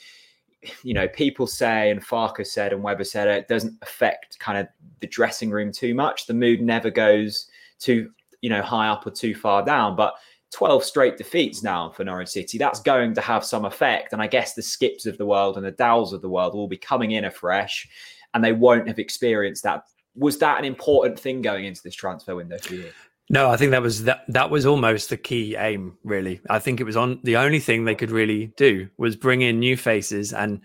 you 0.83 0.95
know, 0.95 1.09
people 1.09 1.47
say, 1.47 1.91
and 1.91 2.05
Farke 2.05 2.47
said, 2.47 2.73
and 2.73 2.83
Webber 2.83 3.05
said, 3.05 3.29
it 3.29 3.49
doesn't 3.49 3.77
affect 3.83 4.39
kind 4.39 4.59
of 4.59 4.69
the 5.01 5.07
dressing 5.07 5.51
room 5.51 5.73
too 5.73 5.95
much. 5.95 6.27
The 6.27 6.35
mood 6.35 6.61
never 6.61 6.91
goes 6.91 7.49
too, 7.79 8.11
you 8.41 8.51
know, 8.51 8.63
high 8.63 8.89
up 8.89 9.07
or 9.07 9.11
too 9.11 9.35
far 9.35 9.65
down, 9.65 9.97
but 9.97 10.15
12 10.53 10.85
straight 10.85 11.17
defeats 11.17 11.63
now 11.63 11.91
for 11.91 12.05
Norwich 12.05 12.29
City. 12.29 12.59
That's 12.59 12.81
going 12.81 13.15
to 13.15 13.21
have 13.21 13.45
some 13.45 13.65
effect. 13.65 14.13
And 14.13 14.21
I 14.23 14.27
guess 14.27 14.55
the 14.55 14.63
skips 14.63 15.07
of 15.07 15.19
the 15.19 15.27
world 15.27 15.57
and 15.57 15.65
the 15.65 15.73
Dowells 15.73 16.13
of 16.13 16.21
the 16.21 16.29
world 16.29 16.55
will 16.55 16.69
be 16.69 16.77
coming 16.77 17.13
in 17.13 17.25
afresh 17.25 17.89
and 18.35 18.45
they 18.45 18.53
won't 18.53 18.89
have 18.89 18.99
experienced 18.99 19.63
that. 19.65 19.85
Was 20.15 20.39
that 20.39 20.59
an 20.59 20.65
important 20.65 21.19
thing 21.19 21.41
going 21.41 21.65
into 21.65 21.83
this 21.83 21.95
transfer 21.95 22.37
window 22.37 22.59
for 22.59 22.75
you? 22.75 22.91
No, 23.31 23.49
I 23.49 23.57
think 23.57 23.71
that 23.71 23.81
was 23.81 24.05
that 24.05 24.25
that 24.29 24.51
was 24.51 24.67
almost 24.67 25.09
the 25.09 25.17
key 25.17 25.57
aim, 25.57 25.97
really. 26.05 26.41
I 26.51 26.59
think 26.59 26.81
it 26.81 26.85
was 26.85 26.97
on 26.97 27.19
the 27.23 27.37
only 27.37 27.61
thing 27.61 27.85
they 27.85 27.95
could 27.95 28.11
really 28.11 28.53
do 28.59 28.91
was 28.99 29.17
bring 29.17 29.41
in 29.41 29.59
new 29.59 29.77
faces 29.77 30.35
and 30.35 30.61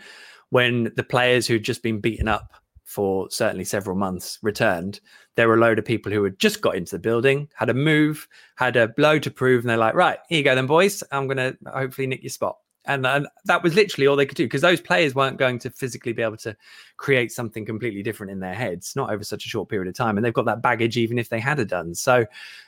when 0.50 0.92
the 0.96 1.04
players 1.04 1.48
who'd 1.48 1.64
just 1.64 1.84
been 1.84 2.02
beaten 2.02 2.28
up 2.28 2.54
for 2.88 3.30
certainly 3.30 3.66
several 3.66 3.98
months 3.98 4.40
returned, 4.42 5.02
there 5.36 5.50
were 5.50 5.56
a 5.56 5.60
load 5.60 5.78
of 5.78 5.84
people 5.84 6.10
who 6.10 6.24
had 6.24 6.40
just 6.40 6.62
got 6.62 6.76
into 6.76 6.96
the 6.96 7.00
building, 7.00 7.50
had 7.54 7.70
a 7.70 7.74
move, 7.74 8.28
had 8.56 8.78
a 8.78 8.88
blow 8.88 9.20
to 9.20 9.30
prove, 9.30 9.62
and 9.62 9.70
they're 9.70 9.78
like, 9.78 9.94
right, 9.94 10.20
here 10.30 10.38
you 10.38 10.44
go, 10.44 10.56
then, 10.56 10.68
boys. 10.68 11.04
I'm 11.12 11.28
going 11.28 11.38
to 11.38 11.58
hopefully 11.70 12.08
nick 12.08 12.24
your 12.24 12.30
spot. 12.30 12.58
And, 12.86 13.06
and 13.06 13.28
that 13.44 13.62
was 13.62 13.76
literally 13.76 14.08
all 14.08 14.16
they 14.16 14.26
could 14.26 14.38
do 14.38 14.46
because 14.46 14.62
those 14.62 14.80
players 14.80 15.14
weren't 15.14 15.38
going 15.38 15.60
to 15.60 15.70
physically 15.70 16.14
be 16.14 16.22
able 16.22 16.38
to 16.38 16.56
create 16.96 17.34
something 17.34 17.66
completely 17.66 18.02
different 18.02 18.32
in 18.32 18.40
their 18.40 18.54
heads, 18.54 18.96
not 18.96 19.12
over 19.12 19.26
such 19.26 19.46
a 19.46 19.50
short 19.50 19.68
period 19.68 19.90
of 19.90 19.94
time. 19.94 20.18
And 20.18 20.26
they've 20.26 20.34
got 20.34 20.46
that 20.46 20.62
baggage 20.62 20.96
even 20.96 21.20
if 21.20 21.28
they 21.28 21.42
had 21.42 21.60
it 21.60 21.68
done. 21.68 21.94
So 21.94 22.26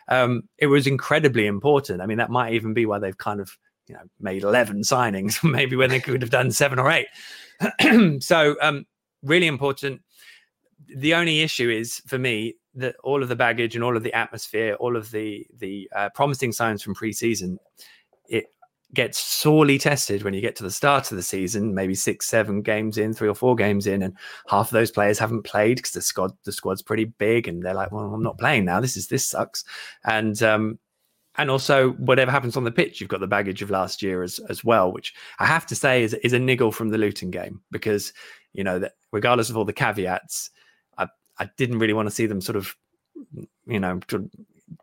um, 0.09 0.43
it 0.57 0.67
was 0.67 0.85
incredibly 0.85 1.47
important. 1.47 2.01
I 2.01 2.05
mean, 2.05 2.17
that 2.17 2.29
might 2.29 2.53
even 2.53 2.73
be 2.73 2.85
why 2.85 2.99
they've 2.99 3.17
kind 3.17 3.39
of 3.39 3.57
you 3.87 3.95
know 3.95 4.01
made 4.19 4.43
11 4.43 4.81
signings, 4.81 5.41
maybe 5.49 5.77
when 5.77 5.89
they 5.89 6.01
could 6.01 6.21
have 6.21 6.31
done 6.31 6.51
seven 6.51 6.77
or 6.77 6.91
eight. 6.91 7.07
so 8.21 8.57
um, 8.61 8.85
really 9.23 9.47
important 9.47 10.01
the 10.95 11.13
only 11.13 11.41
issue 11.41 11.69
is 11.69 12.01
for 12.07 12.17
me 12.17 12.55
that 12.75 12.95
all 13.03 13.21
of 13.21 13.29
the 13.29 13.35
baggage 13.35 13.75
and 13.75 13.83
all 13.83 13.97
of 13.97 14.03
the 14.03 14.13
atmosphere, 14.13 14.75
all 14.75 14.95
of 14.95 15.11
the 15.11 15.45
the 15.57 15.89
uh, 15.95 16.09
promising 16.09 16.51
signs 16.51 16.81
from 16.81 16.95
preseason, 16.95 17.57
it 18.27 18.45
gets 18.93 19.19
sorely 19.19 19.77
tested 19.77 20.23
when 20.23 20.33
you 20.33 20.41
get 20.41 20.55
to 20.55 20.63
the 20.63 20.71
start 20.71 21.11
of 21.11 21.17
the 21.17 21.23
season, 21.23 21.75
maybe 21.75 21.93
six, 21.93 22.27
seven 22.27 22.61
games 22.61 22.97
in, 22.97 23.13
three 23.13 23.29
or 23.29 23.35
four 23.35 23.55
games 23.55 23.85
in, 23.85 24.01
and 24.01 24.15
half 24.47 24.67
of 24.67 24.71
those 24.71 24.91
players 24.91 25.19
haven't 25.19 25.43
played 25.43 25.77
because 25.77 25.91
the 25.91 26.01
squad 26.01 26.31
the 26.45 26.51
squad's 26.51 26.81
pretty 26.81 27.05
big, 27.05 27.47
and 27.47 27.63
they're 27.63 27.73
like, 27.73 27.91
"Well, 27.91 28.13
I'm 28.13 28.23
not 28.23 28.39
playing 28.39 28.65
now. 28.65 28.79
This 28.79 28.97
is 28.97 29.07
this 29.07 29.27
sucks," 29.27 29.63
and 30.05 30.41
um, 30.43 30.79
and 31.37 31.49
also 31.49 31.91
whatever 31.93 32.31
happens 32.31 32.57
on 32.57 32.63
the 32.63 32.71
pitch, 32.71 32.99
you've 32.99 33.09
got 33.09 33.19
the 33.19 33.27
baggage 33.27 33.61
of 33.61 33.69
last 33.69 34.01
year 34.01 34.23
as 34.23 34.39
as 34.49 34.63
well, 34.63 34.91
which 34.91 35.13
I 35.39 35.45
have 35.45 35.65
to 35.67 35.75
say 35.75 36.03
is 36.03 36.13
is 36.15 36.33
a 36.33 36.39
niggle 36.39 36.71
from 36.71 36.89
the 36.89 36.97
Luton 36.97 37.31
game 37.31 37.61
because 37.71 38.13
you 38.53 38.63
know 38.63 38.79
that 38.79 38.93
regardless 39.11 39.49
of 39.49 39.57
all 39.57 39.65
the 39.65 39.73
caveats 39.73 40.51
I 41.39 41.49
didn't 41.57 41.79
really 41.79 41.93
want 41.93 42.07
to 42.07 42.15
see 42.15 42.25
them 42.25 42.41
sort 42.41 42.55
of, 42.55 42.75
you 43.65 43.79
know, 43.79 43.99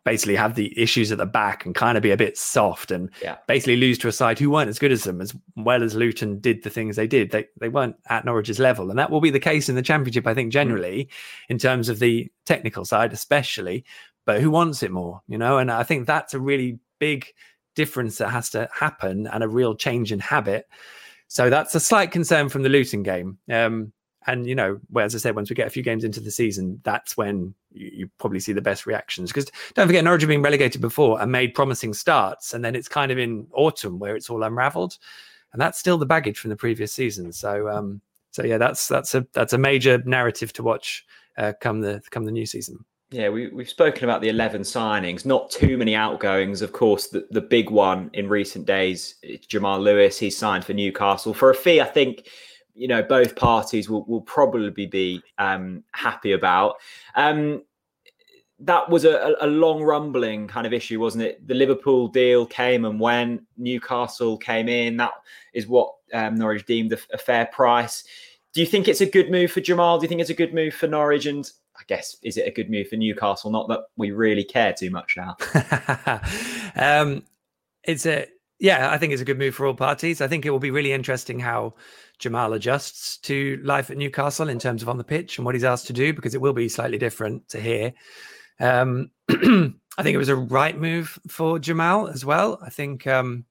basically 0.03 0.35
have 0.35 0.55
the 0.55 0.77
issues 0.79 1.11
at 1.11 1.17
the 1.17 1.25
back 1.25 1.65
and 1.65 1.73
kind 1.73 1.97
of 1.97 2.03
be 2.03 2.11
a 2.11 2.17
bit 2.17 2.37
soft 2.37 2.91
and 2.91 3.09
yeah. 3.21 3.37
basically 3.47 3.77
lose 3.77 3.97
to 3.97 4.07
a 4.07 4.11
side 4.11 4.37
who 4.39 4.49
weren't 4.49 4.69
as 4.69 4.79
good 4.79 4.91
as 4.91 5.03
them 5.03 5.21
as 5.21 5.33
well 5.55 5.83
as 5.83 5.95
Luton 5.95 6.39
did 6.39 6.63
the 6.63 6.69
things 6.69 6.95
they 6.95 7.07
did. 7.07 7.31
They 7.31 7.45
they 7.59 7.69
weren't 7.69 7.95
at 8.09 8.25
Norwich's 8.25 8.59
level, 8.59 8.89
and 8.89 8.99
that 8.99 9.11
will 9.11 9.21
be 9.21 9.29
the 9.29 9.39
case 9.39 9.69
in 9.69 9.75
the 9.75 9.81
Championship, 9.81 10.27
I 10.27 10.33
think, 10.33 10.51
generally 10.51 11.05
mm. 11.05 11.09
in 11.49 11.57
terms 11.57 11.89
of 11.89 11.99
the 11.99 12.29
technical 12.45 12.85
side, 12.85 13.13
especially. 13.13 13.85
But 14.25 14.41
who 14.41 14.51
wants 14.51 14.83
it 14.83 14.91
more, 14.91 15.21
you 15.27 15.37
know? 15.37 15.57
And 15.57 15.71
I 15.71 15.83
think 15.83 16.05
that's 16.05 16.33
a 16.33 16.39
really 16.39 16.79
big 16.99 17.27
difference 17.75 18.17
that 18.17 18.29
has 18.29 18.49
to 18.49 18.67
happen 18.73 19.27
and 19.27 19.43
a 19.43 19.47
real 19.47 19.75
change 19.75 20.11
in 20.11 20.19
habit. 20.19 20.67
So 21.29 21.49
that's 21.49 21.75
a 21.75 21.79
slight 21.79 22.11
concern 22.11 22.49
from 22.49 22.63
the 22.63 22.69
Luton 22.69 23.03
game. 23.03 23.37
Um, 23.49 23.93
and 24.27 24.45
you 24.45 24.55
know, 24.55 24.79
well, 24.91 25.05
as 25.05 25.15
I 25.15 25.17
said, 25.17 25.35
once 25.35 25.49
we 25.49 25.55
get 25.55 25.67
a 25.67 25.71
few 25.71 25.83
games 25.83 26.03
into 26.03 26.19
the 26.19 26.31
season, 26.31 26.79
that's 26.83 27.17
when 27.17 27.55
you, 27.71 27.91
you 27.93 28.09
probably 28.19 28.39
see 28.39 28.53
the 28.53 28.61
best 28.61 28.85
reactions. 28.85 29.31
Because 29.31 29.49
don't 29.73 29.87
forget, 29.87 30.03
Norwich 30.03 30.21
have 30.21 30.29
been 30.29 30.41
relegated 30.41 30.81
before 30.81 31.19
and 31.21 31.31
made 31.31 31.53
promising 31.53 31.93
starts, 31.93 32.53
and 32.53 32.63
then 32.63 32.75
it's 32.75 32.87
kind 32.87 33.11
of 33.11 33.17
in 33.17 33.47
autumn 33.53 33.99
where 33.99 34.15
it's 34.15 34.29
all 34.29 34.43
unravelled, 34.43 34.97
and 35.53 35.61
that's 35.61 35.79
still 35.79 35.97
the 35.97 36.05
baggage 36.05 36.37
from 36.37 36.49
the 36.49 36.55
previous 36.55 36.93
season. 36.93 37.31
So, 37.31 37.69
um, 37.69 38.01
so 38.31 38.43
yeah, 38.43 38.57
that's 38.57 38.87
that's 38.87 39.15
a 39.15 39.25
that's 39.33 39.53
a 39.53 39.57
major 39.57 40.01
narrative 40.05 40.53
to 40.53 40.63
watch 40.63 41.05
uh, 41.37 41.53
come 41.59 41.81
the 41.81 42.01
come 42.11 42.25
the 42.25 42.31
new 42.31 42.45
season. 42.45 42.83
Yeah, 43.09 43.29
we, 43.29 43.47
we've 43.47 43.69
spoken 43.69 44.03
about 44.03 44.19
the 44.19 44.27
11 44.27 44.63
signings, 44.63 45.25
not 45.25 45.49
too 45.49 45.77
many 45.77 45.95
outgoings. 45.95 46.61
Of 46.61 46.73
course, 46.73 47.07
the, 47.07 47.25
the 47.31 47.39
big 47.39 47.69
one 47.69 48.09
in 48.11 48.27
recent 48.27 48.65
days, 48.65 49.15
Jamal 49.47 49.79
Lewis, 49.79 50.19
he 50.19 50.29
signed 50.29 50.65
for 50.65 50.73
Newcastle 50.73 51.33
for 51.33 51.49
a 51.49 51.55
fee, 51.55 51.79
I 51.79 51.85
think, 51.85 52.27
you 52.77 52.87
know 52.87 53.01
both 53.01 53.35
parties 53.35 53.89
will, 53.89 54.05
will 54.05 54.21
probably 54.21 54.85
be 54.85 55.21
um, 55.37 55.83
happy 55.91 56.33
about. 56.33 56.75
Um, 57.15 57.63
that 58.59 58.89
was 58.89 59.05
a, 59.05 59.35
a, 59.39 59.47
long 59.47 59.83
rumbling 59.83 60.47
kind 60.47 60.65
of 60.65 60.73
issue, 60.73 60.99
wasn't 60.99 61.23
it? 61.23 61.47
The 61.47 61.53
Liverpool 61.53 62.07
deal 62.07 62.45
came 62.45 62.85
and 62.85 62.99
went. 62.99 63.43
Newcastle 63.55 64.35
came 64.35 64.67
in. 64.67 64.97
That 64.97 65.11
is 65.53 65.67
what 65.67 65.93
um, 66.11 66.35
Norwich 66.35 66.65
deemed 66.65 66.91
a, 66.93 66.97
a, 67.13 67.19
fair 67.19 67.45
price. 67.47 68.03
Do 68.53 68.61
you 68.61 68.65
think 68.65 68.87
it's 68.87 69.01
a 69.01 69.05
good 69.05 69.29
move 69.29 69.51
for 69.51 69.61
Jamal? 69.61 69.99
Do 69.99 70.05
you 70.05 70.07
think 70.07 70.21
it's 70.21 70.31
a 70.31 70.35
good 70.35 70.55
move 70.55 70.73
for 70.73 70.87
Norwich? 70.87 71.27
And 71.27 71.49
I 71.77 71.83
guess 71.85 72.17
is 72.23 72.37
it 72.37 72.47
a 72.47 72.51
good 72.51 72.71
move 72.71 72.87
for 72.87 72.95
Newcastle? 72.95 73.51
Not 73.51 73.67
that 73.67 73.81
we 73.95 74.09
really 74.09 74.43
care 74.43 74.73
too 74.73 74.89
much 74.89 75.17
now. 75.17 75.37
um, 76.75 77.23
it's 77.83 78.07
a 78.07 78.25
yeah, 78.59 78.91
I 78.91 78.97
think 78.97 79.13
it's 79.13 79.21
a 79.21 79.25
good 79.25 79.37
move 79.37 79.55
for 79.55 79.65
all 79.65 79.75
parties. 79.75 80.21
I 80.21 80.27
think 80.27 80.45
it 80.45 80.49
will 80.49 80.59
be 80.59 80.71
really 80.71 80.93
interesting 80.93 81.39
how 81.39 81.75
Jamal 82.17 82.53
adjusts 82.53 83.17
to 83.19 83.59
life 83.63 83.91
at 83.91 83.97
Newcastle 83.97 84.49
in 84.49 84.59
terms 84.59 84.81
of 84.81 84.89
on 84.89 84.97
the 84.97 85.03
pitch 85.03 85.37
and 85.37 85.45
what 85.45 85.55
he's 85.55 85.63
asked 85.63 85.87
to 85.87 85.93
do 85.93 86.13
because 86.13 86.33
it 86.33 86.41
will 86.41 86.53
be 86.53 86.67
slightly 86.67 86.97
different 86.97 87.47
to 87.49 87.59
here. 87.59 87.93
Um, 88.59 89.11
I 89.29 90.03
think 90.03 90.15
it 90.15 90.17
was 90.17 90.29
a 90.29 90.35
right 90.35 90.77
move 90.77 91.19
for 91.27 91.59
Jamal 91.59 92.07
as 92.07 92.25
well. 92.25 92.59
I 92.61 92.69
think 92.69 93.05
um, 93.05 93.45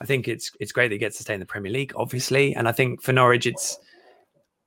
I 0.00 0.04
think 0.04 0.28
it's 0.28 0.50
it's 0.60 0.72
great 0.72 0.88
that 0.88 0.94
he 0.94 0.98
gets 0.98 1.16
to 1.18 1.22
stay 1.22 1.34
in 1.34 1.40
the 1.40 1.46
Premier 1.46 1.72
League, 1.72 1.92
obviously, 1.96 2.54
and 2.54 2.68
I 2.68 2.72
think 2.72 3.02
for 3.02 3.12
Norwich, 3.12 3.46
it's 3.46 3.78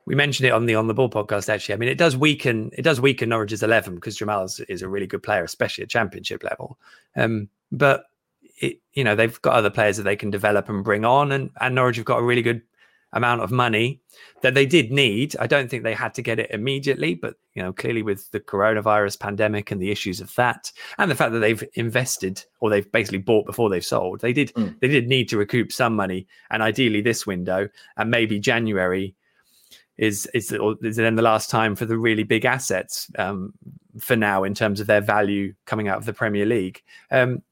we 0.06 0.16
mentioned 0.16 0.48
it 0.48 0.54
on 0.54 0.66
the 0.66 0.76
on 0.76 0.88
the 0.88 0.94
ball 0.94 1.10
podcast. 1.10 1.50
Actually, 1.50 1.76
I 1.76 1.78
mean, 1.78 1.90
it 1.90 1.98
does 1.98 2.18
weaken 2.18 2.72
it 2.78 2.82
does 2.82 3.00
weaken 3.00 3.30
Norwich's 3.30 3.64
eleven 3.64 3.96
because 3.96 4.16
Jamal 4.16 4.44
is, 4.44 4.60
is, 4.62 4.82
a 4.82 4.90
really 4.90 5.08
good 5.08 5.24
player, 5.24 5.44
especially 5.44 5.84
at 5.84 5.90
Championship 5.90 6.44
level. 6.44 6.80
Um, 7.16 7.50
but 7.72 8.06
it, 8.60 8.80
you 8.94 9.04
know, 9.04 9.16
they've 9.16 9.42
got 9.42 9.54
other 9.54 9.70
players 9.70 9.98
that 9.98 10.04
they 10.04 10.16
can 10.16 10.30
develop 10.30 10.70
and 10.70 10.84
bring 10.84 11.06
on, 11.06 11.32
and 11.32 11.50
and 11.60 11.76
Norwich 11.76 11.98
have 11.98 12.06
got 12.06 12.20
a 12.20 12.24
really 12.24 12.42
good 12.42 12.62
amount 13.14 13.42
of 13.42 13.52
money 13.52 14.00
that 14.42 14.54
they 14.54 14.66
did 14.66 14.92
need. 14.92 15.36
I 15.40 15.48
don't 15.48 15.70
think 15.70 15.84
they 15.84 15.96
had 15.96 16.14
to 16.14 16.22
get 16.22 16.40
it 16.40 16.52
immediately, 16.52 17.16
but 17.16 17.36
you 17.56 17.64
know, 17.64 17.74
clearly 17.74 18.04
with 18.04 18.30
the 18.32 18.40
coronavirus 18.40 19.20
pandemic 19.20 19.72
and 19.72 19.82
the 19.82 19.92
issues 19.92 20.22
of 20.22 20.34
that, 20.36 20.72
and 20.98 21.10
the 21.10 21.16
fact 21.16 21.34
that 21.34 21.40
they've 21.40 21.64
invested 21.74 22.44
or 22.60 22.70
they've 22.70 22.92
basically 22.92 23.18
bought 23.20 23.46
before 23.46 23.70
they've 23.70 23.86
sold, 23.86 24.22
they 24.22 24.34
did 24.34 24.54
mm. 24.54 24.78
they 24.80 24.88
did 24.88 25.08
need 25.08 25.30
to 25.30 25.38
recoup 25.38 25.72
some 25.72 25.96
money, 25.96 26.28
and 26.50 26.62
ideally 26.62 27.02
this 27.02 27.26
window 27.26 27.68
and 27.98 28.12
maybe 28.12 28.40
January 28.40 29.16
is 29.98 30.28
is, 30.34 30.56
is 30.82 30.96
then 30.96 31.16
the 31.16 31.22
last 31.22 31.50
time 31.50 31.76
for 31.76 31.86
the 31.86 31.98
really 31.98 32.24
big 32.24 32.46
assets 32.46 33.12
um, 33.18 33.54
for 34.00 34.16
now 34.16 34.44
in 34.44 34.54
terms 34.54 34.80
of 34.80 34.88
their 34.88 35.02
value 35.02 35.54
coming 35.66 35.88
out 35.88 35.98
of 35.98 36.06
the 36.06 36.14
Premier 36.14 36.46
League. 36.46 36.82
Um, 37.12 37.44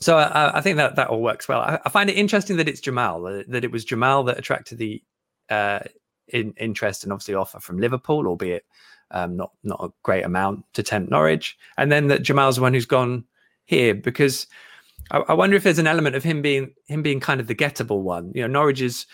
so 0.00 0.16
I, 0.16 0.58
I, 0.58 0.60
think 0.60 0.76
that 0.76 0.96
that 0.96 1.08
all 1.08 1.22
works 1.22 1.48
well. 1.48 1.60
I, 1.60 1.78
I, 1.84 1.88
find 1.90 2.08
it 2.08 2.16
interesting 2.16 2.56
that 2.56 2.68
it's 2.68 2.80
Jamal 2.80 3.22
that 3.22 3.64
it 3.64 3.70
was 3.70 3.84
Jamal 3.84 4.24
that 4.24 4.38
attracted 4.38 4.78
the 4.78 5.02
uh, 5.50 5.80
in, 6.28 6.54
interest 6.56 7.04
and 7.04 7.12
obviously 7.12 7.34
offer 7.34 7.60
from 7.60 7.78
Liverpool, 7.78 8.26
albeit 8.26 8.64
um, 9.10 9.36
not 9.36 9.52
not 9.62 9.82
a 9.82 9.92
great 10.02 10.24
amount 10.24 10.64
to 10.74 10.82
tempt 10.82 11.10
Norwich, 11.10 11.58
and 11.76 11.90
then 11.90 12.08
that 12.08 12.22
Jamal's 12.22 12.56
the 12.56 12.62
one 12.62 12.74
who's 12.74 12.86
gone 12.86 13.24
here 13.66 13.94
because 13.94 14.46
I, 15.10 15.18
I, 15.18 15.34
wonder 15.34 15.56
if 15.56 15.62
there's 15.62 15.78
an 15.78 15.86
element 15.86 16.16
of 16.16 16.24
him 16.24 16.42
being 16.42 16.74
him 16.86 17.02
being 17.02 17.20
kind 17.20 17.40
of 17.40 17.46
the 17.46 17.54
gettable 17.54 18.02
one. 18.02 18.32
You 18.34 18.42
know, 18.42 18.60
Norwich's 18.60 19.06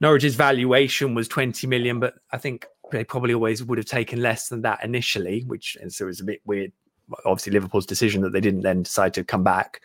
Norwich's 0.00 0.34
valuation 0.34 1.14
was 1.14 1.28
20 1.28 1.66
million, 1.66 2.00
but 2.00 2.14
I 2.32 2.38
think 2.38 2.66
they 2.90 3.04
probably 3.04 3.34
always 3.34 3.62
would 3.62 3.78
have 3.78 3.86
taken 3.86 4.20
less 4.20 4.48
than 4.48 4.62
that 4.62 4.82
initially, 4.84 5.42
which 5.46 5.76
and 5.80 5.92
so 5.92 6.04
it 6.04 6.08
was 6.08 6.20
a 6.20 6.24
bit 6.24 6.40
weird. 6.44 6.72
Obviously, 7.24 7.52
Liverpool's 7.52 7.86
decision 7.86 8.22
that 8.22 8.32
they 8.32 8.40
didn't 8.40 8.62
then 8.62 8.82
decide 8.82 9.14
to 9.14 9.24
come 9.24 9.42
back. 9.42 9.80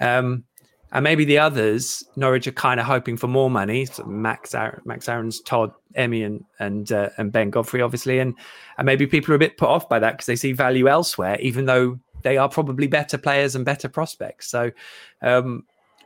Um, 0.00 0.44
and 0.92 1.02
maybe 1.02 1.24
the 1.24 1.38
others, 1.38 2.04
Norwich 2.14 2.46
are 2.46 2.52
kind 2.52 2.78
of 2.78 2.86
hoping 2.86 3.16
for 3.16 3.26
more 3.26 3.50
money. 3.50 3.84
So 3.84 4.04
Max, 4.04 4.54
Max 4.84 5.08
Aarons, 5.08 5.40
Todd, 5.40 5.72
Emi, 5.98 6.24
and 6.24 6.44
and 6.60 6.92
uh, 6.92 7.10
and 7.18 7.32
Ben 7.32 7.50
Godfrey, 7.50 7.82
obviously, 7.82 8.20
and 8.20 8.34
and 8.78 8.86
maybe 8.86 9.06
people 9.06 9.32
are 9.32 9.36
a 9.36 9.40
bit 9.40 9.56
put 9.56 9.68
off 9.68 9.88
by 9.88 9.98
that 9.98 10.12
because 10.12 10.26
they 10.26 10.36
see 10.36 10.52
value 10.52 10.86
elsewhere, 10.88 11.36
even 11.40 11.64
though 11.66 11.98
they 12.22 12.36
are 12.36 12.48
probably 12.48 12.86
better 12.86 13.18
players 13.18 13.56
and 13.56 13.64
better 13.64 13.88
prospects. 13.88 14.48
So, 14.48 14.70
um, 15.20 15.64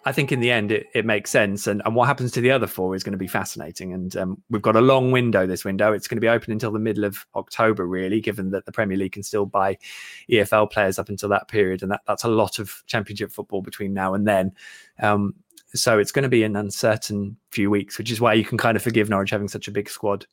I 0.09 0.13
think 0.13 0.33
in 0.33 0.41
the 0.41 0.51
end 0.51 0.73
it, 0.73 0.87
it 0.95 1.05
makes 1.05 1.31
sense. 1.31 1.67
And, 1.67 1.83
and 1.85 1.95
what 1.95 2.07
happens 2.07 2.33
to 2.33 2.41
the 2.41 2.51
other 2.51 2.67
four 2.67 2.95
is 2.95 3.05
going 3.05 3.13
to 3.13 3.19
be 3.19 3.27
fascinating. 3.27 3.93
And 3.93 4.17
um, 4.17 4.43
we've 4.49 4.63
got 4.63 4.75
a 4.75 4.81
long 4.81 5.11
window 5.11 5.47
this 5.47 5.67
window. 5.67 5.93
It's 5.93 6.09
going 6.09 6.17
to 6.17 6.23
be 6.23 6.31
open 6.31 6.51
until 6.51 6.73
the 6.73 6.79
middle 6.79 7.05
of 7.05 7.27
October, 7.35 7.87
really, 7.87 8.19
given 8.19 8.51
that 8.53 8.65
the 8.65 8.73
Premier 8.73 8.97
League 8.97 9.13
can 9.13 9.23
still 9.23 9.45
buy 9.45 9.77
EFL 10.31 10.71
players 10.71 10.99
up 10.99 11.11
until 11.11 11.29
that 11.29 11.49
period. 11.49 11.83
And 11.83 11.93
that, 11.93 12.01
that's 12.07 12.25
a 12.25 12.29
lot 12.29 12.59
of 12.59 12.83
championship 12.87 13.31
football 13.31 13.61
between 13.61 13.93
now 13.93 14.15
and 14.15 14.27
then. 14.27 14.53
Um, 14.99 15.35
so 15.75 15.99
it's 15.99 16.11
going 16.11 16.23
to 16.23 16.31
be 16.31 16.43
an 16.43 16.57
uncertain 16.57 17.37
few 17.51 17.69
weeks, 17.69 17.99
which 17.99 18.11
is 18.11 18.19
why 18.19 18.33
you 18.33 18.47
can 18.47 18.57
kind 18.57 18.79
of 18.79 18.83
forgive 18.83 19.11
Norwich 19.11 19.29
having 19.29 19.49
such 19.49 19.69
a 19.69 19.73
big 19.73 19.91
squad 19.91 20.25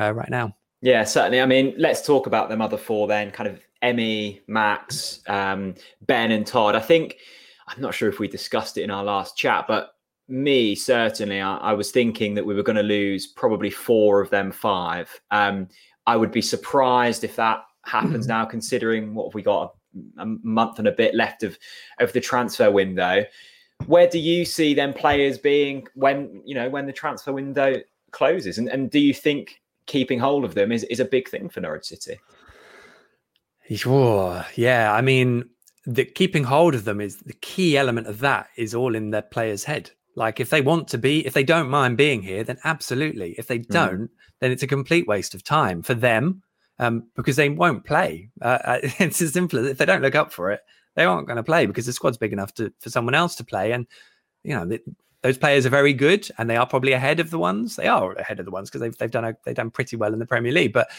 uh, 0.00 0.12
right 0.12 0.28
now. 0.28 0.56
Yeah, 0.80 1.04
certainly. 1.04 1.40
I 1.40 1.46
mean, 1.46 1.72
let's 1.78 2.04
talk 2.04 2.26
about 2.26 2.48
them 2.48 2.60
other 2.60 2.76
four 2.76 3.06
then. 3.06 3.30
Kind 3.30 3.48
of 3.48 3.60
Emi, 3.80 4.40
Max, 4.48 5.20
um, 5.28 5.76
Ben, 6.02 6.32
and 6.32 6.44
Todd. 6.44 6.74
I 6.74 6.80
think 6.80 7.18
I'm 7.68 7.80
not 7.80 7.94
sure 7.94 8.08
if 8.08 8.18
we 8.18 8.28
discussed 8.28 8.78
it 8.78 8.82
in 8.82 8.90
our 8.90 9.04
last 9.04 9.36
chat, 9.36 9.66
but 9.68 9.92
me 10.28 10.74
certainly, 10.74 11.40
I, 11.40 11.56
I 11.58 11.72
was 11.72 11.90
thinking 11.90 12.34
that 12.34 12.44
we 12.44 12.54
were 12.54 12.62
going 12.62 12.76
to 12.76 12.82
lose 12.82 13.26
probably 13.26 13.70
four 13.70 14.20
of 14.20 14.30
them 14.30 14.52
five. 14.52 15.20
Um, 15.30 15.68
I 16.06 16.16
would 16.16 16.32
be 16.32 16.42
surprised 16.42 17.24
if 17.24 17.36
that 17.36 17.60
happens 17.84 18.26
mm-hmm. 18.26 18.38
now, 18.38 18.44
considering 18.44 19.14
what 19.14 19.34
we 19.34 19.42
got 19.42 19.74
a, 20.18 20.22
a 20.22 20.26
month 20.26 20.78
and 20.78 20.88
a 20.88 20.92
bit 20.92 21.14
left 21.14 21.42
of 21.42 21.58
of 22.00 22.12
the 22.12 22.20
transfer 22.20 22.70
window. 22.70 23.24
Where 23.86 24.08
do 24.08 24.18
you 24.18 24.44
see 24.44 24.74
them 24.74 24.92
players 24.92 25.38
being 25.38 25.86
when 25.94 26.42
you 26.44 26.54
know 26.54 26.68
when 26.68 26.86
the 26.86 26.92
transfer 26.92 27.32
window 27.32 27.76
closes? 28.10 28.58
And, 28.58 28.68
and 28.68 28.90
do 28.90 28.98
you 28.98 29.14
think 29.14 29.60
keeping 29.86 30.18
hold 30.18 30.44
of 30.44 30.54
them 30.54 30.72
is, 30.72 30.84
is 30.84 31.00
a 31.00 31.04
big 31.04 31.28
thing 31.28 31.48
for 31.48 31.60
Norwich 31.60 31.86
City? 31.86 32.18
Sure. 33.70 34.44
Yeah. 34.54 34.92
I 34.92 35.00
mean, 35.00 35.48
the 35.88 36.04
keeping 36.04 36.44
hold 36.44 36.74
of 36.74 36.84
them 36.84 37.00
is 37.00 37.16
the 37.16 37.32
key 37.32 37.78
element 37.78 38.06
of 38.06 38.18
that 38.18 38.48
is 38.56 38.74
all 38.74 38.94
in 38.94 39.10
their 39.10 39.22
player's 39.22 39.64
head. 39.64 39.90
Like 40.16 40.38
if 40.38 40.50
they 40.50 40.60
want 40.60 40.86
to 40.88 40.98
be, 40.98 41.26
if 41.26 41.32
they 41.32 41.42
don't 41.42 41.70
mind 41.70 41.96
being 41.96 42.22
here, 42.22 42.44
then 42.44 42.58
absolutely. 42.64 43.34
If 43.38 43.46
they 43.46 43.60
mm. 43.60 43.68
don't, 43.68 44.02
mm. 44.02 44.08
then 44.40 44.52
it's 44.52 44.62
a 44.62 44.66
complete 44.66 45.08
waste 45.08 45.34
of 45.34 45.42
time 45.42 45.82
for 45.82 45.94
them 45.94 46.42
um, 46.78 47.08
because 47.16 47.36
they 47.36 47.48
won't 47.48 47.86
play. 47.86 48.28
Uh, 48.42 48.58
uh 48.64 48.78
it's 48.82 49.22
as 49.22 49.32
simple 49.32 49.58
as 49.60 49.66
if 49.66 49.78
they 49.78 49.86
don't 49.86 50.02
look 50.02 50.14
up 50.14 50.30
for 50.30 50.50
it, 50.52 50.60
they 50.94 51.06
aren't 51.06 51.26
going 51.26 51.38
to 51.38 51.42
play 51.42 51.64
because 51.64 51.86
the 51.86 51.92
squad's 51.94 52.18
big 52.18 52.34
enough 52.34 52.52
to 52.54 52.70
for 52.80 52.90
someone 52.90 53.14
else 53.14 53.34
to 53.36 53.44
play. 53.44 53.72
And 53.72 53.86
you 54.44 54.54
know, 54.54 54.78
those 55.22 55.38
players 55.38 55.66
are 55.66 55.70
very 55.70 55.92
good, 55.92 56.28
and 56.38 56.48
they 56.48 56.56
are 56.56 56.66
probably 56.66 56.92
ahead 56.92 57.18
of 57.20 57.30
the 57.30 57.38
ones. 57.38 57.76
They 57.76 57.88
are 57.88 58.12
ahead 58.12 58.38
of 58.38 58.44
the 58.44 58.52
ones 58.52 58.70
because 58.70 58.80
they've 58.80 58.96
they've 58.96 59.10
done 59.10 59.24
a, 59.24 59.36
they've 59.44 59.54
done 59.54 59.70
pretty 59.70 59.96
well 59.96 60.12
in 60.12 60.18
the 60.18 60.26
Premier 60.26 60.52
League. 60.52 60.72
But 60.72 60.90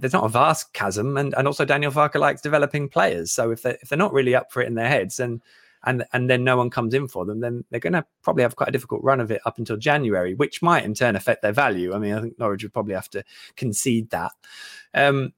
there's 0.00 0.12
not 0.12 0.24
a 0.24 0.28
vast 0.28 0.72
chasm, 0.74 1.16
and 1.16 1.34
and 1.34 1.46
also 1.46 1.64
Daniel 1.64 1.92
Farke 1.92 2.20
likes 2.20 2.42
developing 2.42 2.88
players. 2.88 3.32
So 3.32 3.50
if 3.50 3.62
they 3.62 3.78
if 3.82 3.88
they're 3.88 3.98
not 3.98 4.12
really 4.12 4.34
up 4.34 4.52
for 4.52 4.60
it 4.62 4.68
in 4.68 4.74
their 4.74 4.88
heads, 4.88 5.18
and 5.18 5.40
and 5.84 6.04
and 6.12 6.28
then 6.28 6.44
no 6.44 6.56
one 6.56 6.70
comes 6.70 6.94
in 6.94 7.08
for 7.08 7.24
them, 7.24 7.40
then 7.40 7.64
they're 7.70 7.80
going 7.80 7.94
to 7.94 8.04
probably 8.22 8.42
have 8.42 8.56
quite 8.56 8.68
a 8.68 8.72
difficult 8.72 9.02
run 9.02 9.20
of 9.20 9.30
it 9.30 9.40
up 9.46 9.58
until 9.58 9.76
January, 9.76 10.34
which 10.34 10.62
might 10.62 10.84
in 10.84 10.94
turn 10.94 11.16
affect 11.16 11.42
their 11.42 11.52
value. 11.52 11.94
I 11.94 11.98
mean, 11.98 12.14
I 12.14 12.20
think 12.20 12.38
Norwich 12.38 12.62
would 12.62 12.72
probably 12.72 12.94
have 12.94 13.10
to 13.10 13.24
concede 13.56 14.10
that. 14.10 14.32
Um, 14.92 15.32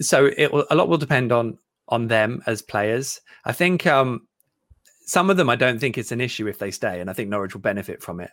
so 0.00 0.30
it 0.36 0.52
will, 0.52 0.66
a 0.70 0.74
lot 0.74 0.88
will 0.88 0.98
depend 0.98 1.32
on 1.32 1.58
on 1.88 2.08
them 2.08 2.42
as 2.46 2.62
players. 2.62 3.20
I 3.44 3.52
think 3.52 3.86
um, 3.86 4.26
some 5.06 5.30
of 5.30 5.36
them 5.36 5.48
I 5.48 5.56
don't 5.56 5.78
think 5.78 5.96
it's 5.96 6.12
an 6.12 6.20
issue 6.20 6.46
if 6.48 6.58
they 6.58 6.70
stay, 6.70 7.00
and 7.00 7.08
I 7.08 7.12
think 7.12 7.30
Norwich 7.30 7.54
will 7.54 7.60
benefit 7.60 8.02
from 8.02 8.20
it. 8.20 8.30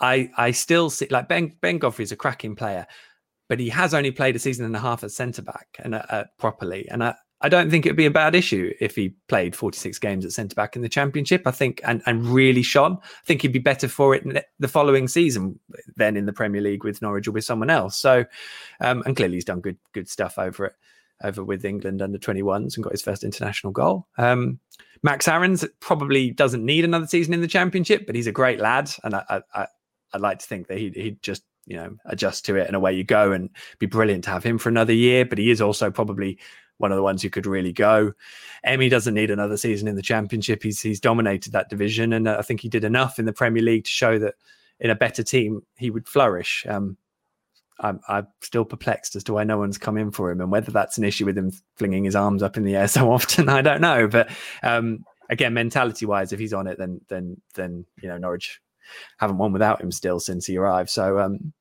I 0.00 0.30
I 0.36 0.52
still 0.52 0.90
see 0.90 1.06
like 1.10 1.28
Ben 1.28 1.56
Ben 1.60 1.80
is 1.98 2.12
a 2.12 2.16
cracking 2.16 2.56
player, 2.56 2.86
but 3.48 3.60
he 3.60 3.68
has 3.68 3.94
only 3.94 4.10
played 4.10 4.36
a 4.36 4.38
season 4.38 4.64
and 4.64 4.76
a 4.76 4.80
half 4.80 5.04
at 5.04 5.10
centre 5.10 5.42
back 5.42 5.68
and 5.80 5.94
uh, 5.94 6.02
uh, 6.08 6.24
properly, 6.38 6.88
and 6.88 7.04
I. 7.04 7.14
I 7.40 7.50
don't 7.50 7.68
think 7.68 7.84
it'd 7.84 7.96
be 7.96 8.06
a 8.06 8.10
bad 8.10 8.34
issue 8.34 8.72
if 8.80 8.96
he 8.96 9.16
played 9.28 9.54
46 9.54 9.98
games 9.98 10.24
at 10.24 10.32
centre 10.32 10.54
back 10.54 10.76
in 10.76 10.82
the 10.82 10.88
championship. 10.88 11.42
I 11.44 11.50
think 11.50 11.78
and 11.84 12.00
and 12.06 12.24
really 12.24 12.62
shone. 12.62 12.96
I 13.02 13.26
think 13.26 13.42
he'd 13.42 13.52
be 13.52 13.58
better 13.58 13.86
for 13.86 14.14
it 14.14 14.46
the 14.58 14.68
following 14.68 15.08
season 15.08 15.60
than 15.94 16.16
in 16.16 16.24
the 16.24 16.32
Premier 16.32 16.62
League 16.62 16.84
with 16.84 17.02
Norwich 17.02 17.28
or 17.28 17.32
with 17.32 17.44
someone 17.44 17.68
else. 17.68 17.98
So, 17.98 18.24
um, 18.80 19.02
and 19.04 19.14
clearly 19.14 19.34
he's 19.34 19.44
done 19.44 19.60
good 19.60 19.76
good 19.92 20.08
stuff 20.08 20.38
over 20.38 20.64
it 20.66 20.74
over 21.22 21.44
with 21.44 21.64
England 21.64 22.02
under 22.02 22.18
21s 22.18 22.76
and 22.76 22.84
got 22.84 22.92
his 22.92 23.02
first 23.02 23.24
international 23.24 23.72
goal. 23.72 24.06
Um, 24.18 24.58
Max 25.02 25.28
Aarons 25.28 25.64
probably 25.80 26.30
doesn't 26.30 26.64
need 26.64 26.84
another 26.84 27.06
season 27.06 27.34
in 27.34 27.40
the 27.40 27.46
championship, 27.46 28.06
but 28.06 28.14
he's 28.14 28.26
a 28.26 28.32
great 28.32 28.58
lad, 28.58 28.90
and 29.04 29.14
I, 29.14 29.42
I, 29.54 29.66
would 30.14 30.22
like 30.22 30.38
to 30.38 30.46
think 30.46 30.68
that 30.68 30.78
he 30.78 30.90
he'd 30.94 31.22
just 31.22 31.42
you 31.66 31.76
know 31.76 31.96
adjust 32.06 32.46
to 32.46 32.56
it 32.56 32.66
and 32.66 32.74
away 32.74 32.94
you 32.94 33.04
go, 33.04 33.32
and 33.32 33.50
be 33.78 33.86
brilliant 33.86 34.24
to 34.24 34.30
have 34.30 34.44
him 34.44 34.56
for 34.56 34.70
another 34.70 34.94
year. 34.94 35.26
But 35.26 35.38
he 35.38 35.50
is 35.50 35.60
also 35.60 35.90
probably 35.90 36.38
one 36.78 36.90
of 36.90 36.96
the 36.96 37.02
ones 37.02 37.22
who 37.22 37.30
could 37.30 37.46
really 37.46 37.72
go. 37.72 38.12
Emi 38.66 38.90
doesn't 38.90 39.14
need 39.14 39.30
another 39.30 39.56
season 39.56 39.88
in 39.88 39.96
the 39.96 40.02
championship. 40.02 40.62
He's 40.62 40.80
he's 40.80 41.00
dominated 41.00 41.52
that 41.52 41.68
division, 41.68 42.14
and 42.14 42.26
I 42.26 42.40
think 42.40 42.60
he 42.60 42.70
did 42.70 42.84
enough 42.84 43.18
in 43.18 43.26
the 43.26 43.32
Premier 43.32 43.62
League 43.62 43.84
to 43.84 43.90
show 43.90 44.18
that 44.18 44.36
in 44.80 44.90
a 44.90 44.94
better 44.94 45.22
team 45.22 45.60
he 45.76 45.90
would 45.90 46.08
flourish. 46.08 46.64
Um, 46.68 46.96
I'm, 47.80 48.00
I'm 48.08 48.28
still 48.40 48.64
perplexed 48.64 49.16
as 49.16 49.24
to 49.24 49.32
why 49.32 49.44
no 49.44 49.58
one's 49.58 49.78
come 49.78 49.98
in 49.98 50.10
for 50.10 50.30
him 50.30 50.40
and 50.40 50.50
whether 50.50 50.70
that's 50.70 50.98
an 50.98 51.04
issue 51.04 51.24
with 51.24 51.36
him 51.36 51.50
flinging 51.76 52.04
his 52.04 52.16
arms 52.16 52.42
up 52.42 52.56
in 52.56 52.64
the 52.64 52.76
air 52.76 52.88
so 52.88 53.10
often. 53.10 53.48
I 53.48 53.62
don't 53.62 53.80
know, 53.80 54.06
but 54.06 54.30
um, 54.62 55.04
again, 55.30 55.54
mentality 55.54 56.06
wise, 56.06 56.32
if 56.32 56.38
he's 56.38 56.52
on 56.52 56.66
it, 56.66 56.78
then 56.78 57.00
then 57.08 57.40
then 57.54 57.86
you 58.00 58.08
know 58.08 58.18
Norwich 58.18 58.60
haven't 59.18 59.38
won 59.38 59.52
without 59.52 59.80
him 59.80 59.90
still 59.90 60.20
since 60.20 60.46
he 60.46 60.56
arrived. 60.56 60.90
So 60.90 61.18
um, 61.18 61.52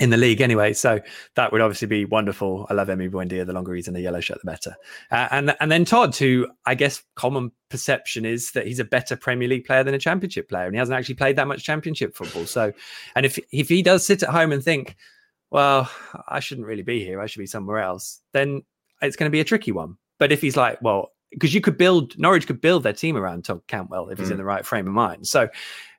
in 0.00 0.10
the 0.10 0.16
league 0.16 0.40
anyway. 0.40 0.72
So 0.72 1.00
that 1.36 1.52
would 1.52 1.60
obviously 1.60 1.86
be 1.86 2.04
wonderful. 2.06 2.66
I 2.70 2.74
love 2.74 2.88
Emi 2.88 3.10
Buendia. 3.10 3.46
The 3.46 3.52
longer 3.52 3.74
he's 3.74 3.86
in 3.86 3.94
the 3.94 4.00
yellow 4.00 4.20
shirt, 4.20 4.38
the 4.42 4.50
better. 4.50 4.74
Uh, 5.10 5.28
and 5.30 5.56
and 5.60 5.70
then 5.70 5.84
Todd, 5.84 6.16
who 6.16 6.48
I 6.66 6.74
guess 6.74 7.02
common 7.14 7.52
perception 7.68 8.24
is 8.24 8.52
that 8.52 8.66
he's 8.66 8.80
a 8.80 8.84
better 8.84 9.14
Premier 9.14 9.46
League 9.46 9.66
player 9.66 9.84
than 9.84 9.94
a 9.94 9.98
Championship 9.98 10.48
player, 10.48 10.66
and 10.66 10.74
he 10.74 10.78
hasn't 10.78 10.98
actually 10.98 11.14
played 11.16 11.36
that 11.36 11.46
much 11.46 11.62
Championship 11.62 12.16
football. 12.16 12.46
So, 12.46 12.72
and 13.14 13.26
if 13.26 13.38
if 13.52 13.68
he 13.68 13.82
does 13.82 14.04
sit 14.04 14.22
at 14.22 14.30
home 14.30 14.52
and 14.52 14.64
think, 14.64 14.96
well, 15.50 15.90
I 16.28 16.40
shouldn't 16.40 16.66
really 16.66 16.82
be 16.82 17.04
here, 17.04 17.20
I 17.20 17.26
should 17.26 17.40
be 17.40 17.46
somewhere 17.46 17.78
else, 17.78 18.20
then 18.32 18.62
it's 19.02 19.16
going 19.16 19.28
to 19.28 19.32
be 19.34 19.40
a 19.40 19.44
tricky 19.44 19.72
one. 19.72 19.96
But 20.18 20.32
if 20.32 20.40
he's 20.40 20.56
like, 20.56 20.80
well, 20.82 21.12
because 21.30 21.54
you 21.54 21.60
could 21.60 21.78
build 21.78 22.18
Norwich 22.18 22.46
could 22.46 22.60
build 22.60 22.82
their 22.82 22.92
team 22.92 23.16
around 23.16 23.44
Todd 23.44 23.62
Cantwell 23.68 24.08
if 24.08 24.18
he's 24.18 24.28
Mm. 24.28 24.32
in 24.32 24.36
the 24.38 24.44
right 24.44 24.66
frame 24.66 24.86
of 24.88 24.92
mind. 24.92 25.26
So 25.28 25.48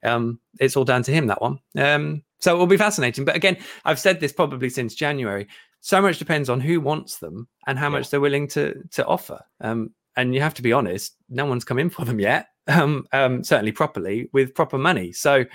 um, 0.04 0.40
it's 0.60 0.76
all 0.76 0.84
down 0.84 1.04
to 1.04 1.12
him 1.14 1.28
that 1.28 1.42
one. 1.42 1.60
Um, 1.78 2.24
so 2.40 2.54
it 2.56 2.60
will 2.60 2.68
be 2.68 2.76
fascinating. 2.78 3.24
But 3.24 3.36
again, 3.38 3.58
I've 3.86 4.00
said 4.00 4.20
this 4.20 4.34
probably 4.34 4.70
since 4.70 4.94
January. 4.94 5.48
So 5.80 6.02
much 6.02 6.20
depends 6.20 6.50
on 6.50 6.60
who 6.60 6.82
wants 6.82 7.18
them 7.20 7.48
and 7.66 7.80
how 7.80 7.86
Yeah. 7.86 7.90
much 7.98 8.10
they're 8.10 8.20
willing 8.20 8.48
to 8.50 8.84
to 8.92 9.06
offer. 9.06 9.40
Um, 9.62 9.92
and 10.18 10.36
you 10.36 10.42
have 10.42 10.54
to 10.56 10.62
be 10.62 10.74
honest, 10.74 11.16
no 11.30 11.46
one's 11.46 11.64
come 11.64 11.80
in 11.80 11.90
for 11.90 12.06
them 12.06 12.20
yet. 12.20 12.48
Um, 12.68 13.08
um, 13.12 13.44
certainly 13.44 13.72
properly 13.72 14.30
with 14.34 14.54
proper 14.54 14.78
money. 14.78 15.12
So 15.14 15.46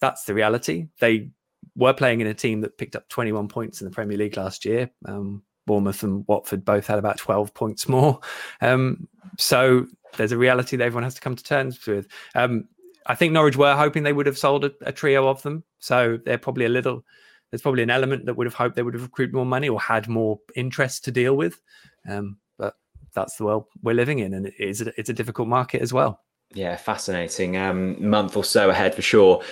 that's 0.00 0.24
the 0.24 0.34
reality. 0.34 0.86
They 1.00 1.30
were 1.76 1.92
playing 1.92 2.20
in 2.20 2.26
a 2.26 2.34
team 2.34 2.60
that 2.60 2.78
picked 2.78 2.96
up 2.96 3.08
21 3.08 3.48
points 3.48 3.80
in 3.80 3.86
the 3.86 3.90
Premier 3.90 4.16
League 4.16 4.36
last 4.36 4.64
year. 4.64 4.90
Um, 5.06 5.42
Bournemouth 5.66 6.02
and 6.02 6.24
Watford 6.28 6.64
both 6.64 6.86
had 6.86 6.98
about 6.98 7.18
12 7.18 7.54
points 7.54 7.88
more. 7.88 8.20
Um, 8.60 9.08
so 9.38 9.86
there's 10.16 10.32
a 10.32 10.38
reality 10.38 10.76
that 10.76 10.84
everyone 10.84 11.04
has 11.04 11.14
to 11.14 11.20
come 11.20 11.36
to 11.36 11.44
terms 11.44 11.84
with. 11.86 12.06
Um, 12.34 12.68
I 13.06 13.14
think 13.14 13.32
Norwich 13.32 13.56
were 13.56 13.74
hoping 13.74 14.02
they 14.02 14.12
would 14.12 14.26
have 14.26 14.38
sold 14.38 14.64
a, 14.64 14.72
a 14.82 14.92
trio 14.92 15.28
of 15.28 15.42
them. 15.42 15.64
So 15.78 16.18
they're 16.24 16.38
probably 16.38 16.64
a 16.64 16.70
little, 16.70 17.04
there's 17.50 17.62
probably 17.62 17.82
an 17.82 17.90
element 17.90 18.26
that 18.26 18.34
would 18.34 18.46
have 18.46 18.54
hoped 18.54 18.76
they 18.76 18.82
would 18.82 18.94
have 18.94 19.04
accrued 19.04 19.34
more 19.34 19.46
money 19.46 19.68
or 19.68 19.80
had 19.80 20.08
more 20.08 20.40
interest 20.54 21.04
to 21.04 21.10
deal 21.10 21.36
with. 21.36 21.60
Um, 22.08 22.38
but 22.58 22.74
that's 23.14 23.36
the 23.36 23.44
world 23.44 23.66
we're 23.82 23.94
living 23.94 24.20
in. 24.20 24.34
And 24.34 24.46
it 24.46 24.54
is, 24.58 24.80
it's 24.80 25.10
a 25.10 25.14
difficult 25.14 25.48
market 25.48 25.82
as 25.82 25.92
well. 25.92 26.23
Yeah, 26.54 26.76
fascinating. 26.76 27.56
Um, 27.56 28.08
month 28.08 28.36
or 28.36 28.44
so 28.44 28.70
ahead 28.70 28.94
for 28.94 29.02
sure. 29.02 29.42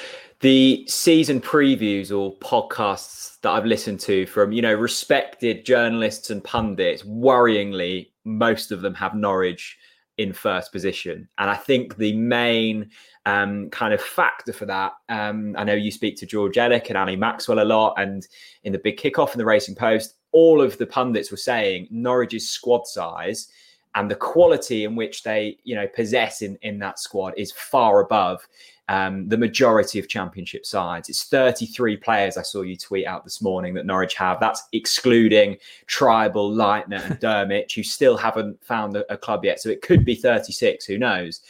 The 0.41 0.85
season 0.89 1.41
previews 1.41 2.17
or 2.17 2.37
podcasts 2.39 3.41
that 3.43 3.51
I've 3.51 3.67
listened 3.67 4.01
to 4.01 4.27
from, 4.27 4.53
you 4.53 4.63
know, 4.63 4.75
respected 4.75 5.65
journalists 5.65 6.31
and 6.31 6.43
pundits, 6.43 7.03
worryingly, 7.03 8.11
most 8.25 8.73
of 8.73 8.83
them 8.83 8.95
have 8.95 9.15
Norwich 9.15 9.79
in 10.19 10.33
first 10.33 10.73
position. 10.73 11.29
And 11.39 11.51
I 11.51 11.55
think 11.55 11.97
the 11.97 12.15
main 12.17 12.91
um, 13.25 13.71
kind 13.71 13.95
of 13.95 14.01
factor 14.01 14.53
for 14.53 14.67
that, 14.67 14.93
um, 15.09 15.55
I 15.57 15.65
know 15.65 15.75
you 15.75 15.91
speak 15.91 16.17
to 16.19 16.27
George 16.27 16.57
Ellick 16.57 16.89
and 16.89 16.99
Annie 16.99 17.17
Maxwell 17.17 17.63
a 17.63 17.65
lot, 17.65 17.95
and 17.97 18.27
in 18.65 18.73
the 18.73 18.79
big 18.79 18.99
kickoff 18.99 19.33
in 19.33 19.39
the 19.39 19.45
Racing 19.45 19.75
Post, 19.75 20.15
all 20.33 20.61
of 20.61 20.79
the 20.79 20.87
pundits 20.87 21.31
were 21.31 21.37
saying 21.37 21.89
Norwich's 21.93 22.49
squad 22.49 22.87
size 22.87 23.49
and 23.95 24.11
the 24.11 24.17
quality 24.17 24.85
in 24.85 24.97
which 24.97 25.23
they 25.23 25.59
you 25.65 25.75
know 25.75 25.87
possess 25.87 26.43
in 26.43 26.59
in 26.63 26.79
that 26.79 26.99
squad 26.99 27.35
is 27.37 27.53
far 27.53 28.01
above 28.01 28.47
um, 28.89 29.29
the 29.29 29.39
majority 29.39 29.99
of 29.99 30.09
championship 30.09 30.67
sides. 30.67 31.09
It's 31.09 31.25
33 31.25 31.97
players 31.97 32.37
I 32.37 32.43
saw 32.43 32.63
you 32.63 32.77
tweet 32.77 33.07
out 33.07 33.25
this 33.25 33.41
morning 33.41 33.75
that 33.75 33.87
Norwich 33.87 34.15
have. 34.15 34.41
That's 34.41 34.65
excluding 34.73 35.57
Trybull, 35.87 36.55
Leitner, 36.55 37.05
and 37.05 37.21
Drmic, 37.21 37.73
who 37.73 37.83
still 37.83 38.17
haven't 38.17 38.63
found 38.63 38.97
a, 38.97 39.11
a 39.11 39.17
club 39.17 39.45
yet. 39.45 39.61
So 39.61 39.71
it 39.71 39.83
could 39.83 40.05
be 40.05 40.15
36. 40.15 40.85
Who 40.85 40.99
knows? 40.99 41.41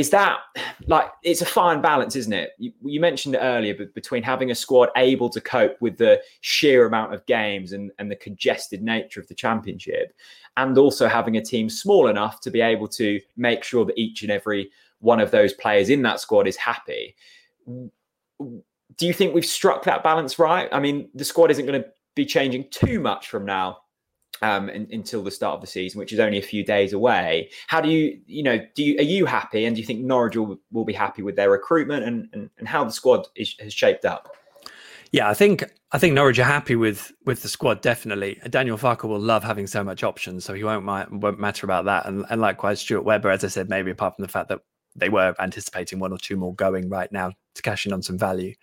Is 0.00 0.08
that 0.10 0.38
like 0.86 1.10
it's 1.22 1.42
a 1.42 1.46
fine 1.46 1.82
balance, 1.82 2.16
isn't 2.16 2.32
it? 2.32 2.52
You, 2.56 2.72
you 2.82 3.00
mentioned 3.00 3.34
it 3.34 3.40
earlier, 3.42 3.74
but 3.74 3.92
between 3.92 4.22
having 4.22 4.50
a 4.50 4.54
squad 4.54 4.88
able 4.96 5.28
to 5.28 5.42
cope 5.42 5.76
with 5.82 5.98
the 5.98 6.22
sheer 6.40 6.86
amount 6.86 7.12
of 7.12 7.26
games 7.26 7.72
and, 7.72 7.92
and 7.98 8.10
the 8.10 8.16
congested 8.16 8.82
nature 8.82 9.20
of 9.20 9.28
the 9.28 9.34
championship, 9.34 10.14
and 10.56 10.78
also 10.78 11.06
having 11.06 11.36
a 11.36 11.44
team 11.44 11.68
small 11.68 12.08
enough 12.08 12.40
to 12.40 12.50
be 12.50 12.62
able 12.62 12.88
to 12.88 13.20
make 13.36 13.62
sure 13.62 13.84
that 13.84 13.98
each 13.98 14.22
and 14.22 14.30
every 14.30 14.70
one 15.00 15.20
of 15.20 15.32
those 15.32 15.52
players 15.52 15.90
in 15.90 16.00
that 16.00 16.18
squad 16.18 16.46
is 16.46 16.56
happy. 16.56 17.14
Do 17.68 19.06
you 19.06 19.12
think 19.12 19.34
we've 19.34 19.44
struck 19.44 19.84
that 19.84 20.02
balance 20.02 20.38
right? 20.38 20.70
I 20.72 20.80
mean, 20.80 21.10
the 21.14 21.26
squad 21.26 21.50
isn't 21.50 21.66
going 21.66 21.82
to 21.82 21.88
be 22.14 22.24
changing 22.24 22.70
too 22.70 23.00
much 23.00 23.28
from 23.28 23.44
now 23.44 23.80
um, 24.42 24.68
in, 24.68 24.88
until 24.90 25.22
the 25.22 25.30
start 25.30 25.54
of 25.54 25.60
the 25.60 25.66
season, 25.66 25.98
which 25.98 26.12
is 26.12 26.18
only 26.18 26.38
a 26.38 26.42
few 26.42 26.64
days 26.64 26.92
away. 26.92 27.50
How 27.68 27.80
do 27.80 27.88
you, 27.88 28.20
you 28.26 28.42
know, 28.42 28.58
do 28.74 28.82
you 28.82 28.98
are 28.98 29.02
you 29.02 29.26
happy, 29.26 29.64
and 29.64 29.76
do 29.76 29.80
you 29.80 29.86
think 29.86 30.00
Norwich 30.00 30.36
will, 30.36 30.58
will 30.72 30.84
be 30.84 30.92
happy 30.92 31.22
with 31.22 31.36
their 31.36 31.50
recruitment 31.50 32.04
and 32.04 32.28
and, 32.32 32.50
and 32.58 32.68
how 32.68 32.84
the 32.84 32.92
squad 32.92 33.26
is, 33.36 33.54
has 33.60 33.72
shaped 33.72 34.04
up? 34.04 34.34
Yeah, 35.12 35.28
I 35.28 35.34
think 35.34 35.64
I 35.92 35.98
think 35.98 36.14
Norwich 36.14 36.38
are 36.38 36.44
happy 36.44 36.76
with 36.76 37.12
with 37.26 37.42
the 37.42 37.48
squad. 37.48 37.80
Definitely, 37.80 38.40
Daniel 38.48 38.78
Farke 38.78 39.04
will 39.04 39.18
love 39.18 39.42
having 39.42 39.66
so 39.66 39.82
much 39.82 40.04
options, 40.04 40.44
so 40.44 40.54
he 40.54 40.62
won't 40.62 40.86
won't 40.86 41.40
matter 41.40 41.66
about 41.66 41.84
that. 41.86 42.06
And, 42.06 42.24
and 42.30 42.40
likewise, 42.40 42.80
Stuart 42.80 43.02
Webber, 43.02 43.30
as 43.30 43.44
I 43.44 43.48
said, 43.48 43.68
maybe 43.68 43.90
apart 43.90 44.16
from 44.16 44.22
the 44.22 44.28
fact 44.28 44.48
that 44.50 44.60
they 44.96 45.08
were 45.08 45.34
anticipating 45.38 45.98
one 45.98 46.12
or 46.12 46.18
two 46.18 46.36
more 46.36 46.54
going 46.54 46.88
right 46.88 47.10
now 47.12 47.32
to 47.54 47.62
cash 47.62 47.86
in 47.86 47.92
on 47.92 48.02
some 48.02 48.18
value. 48.18 48.54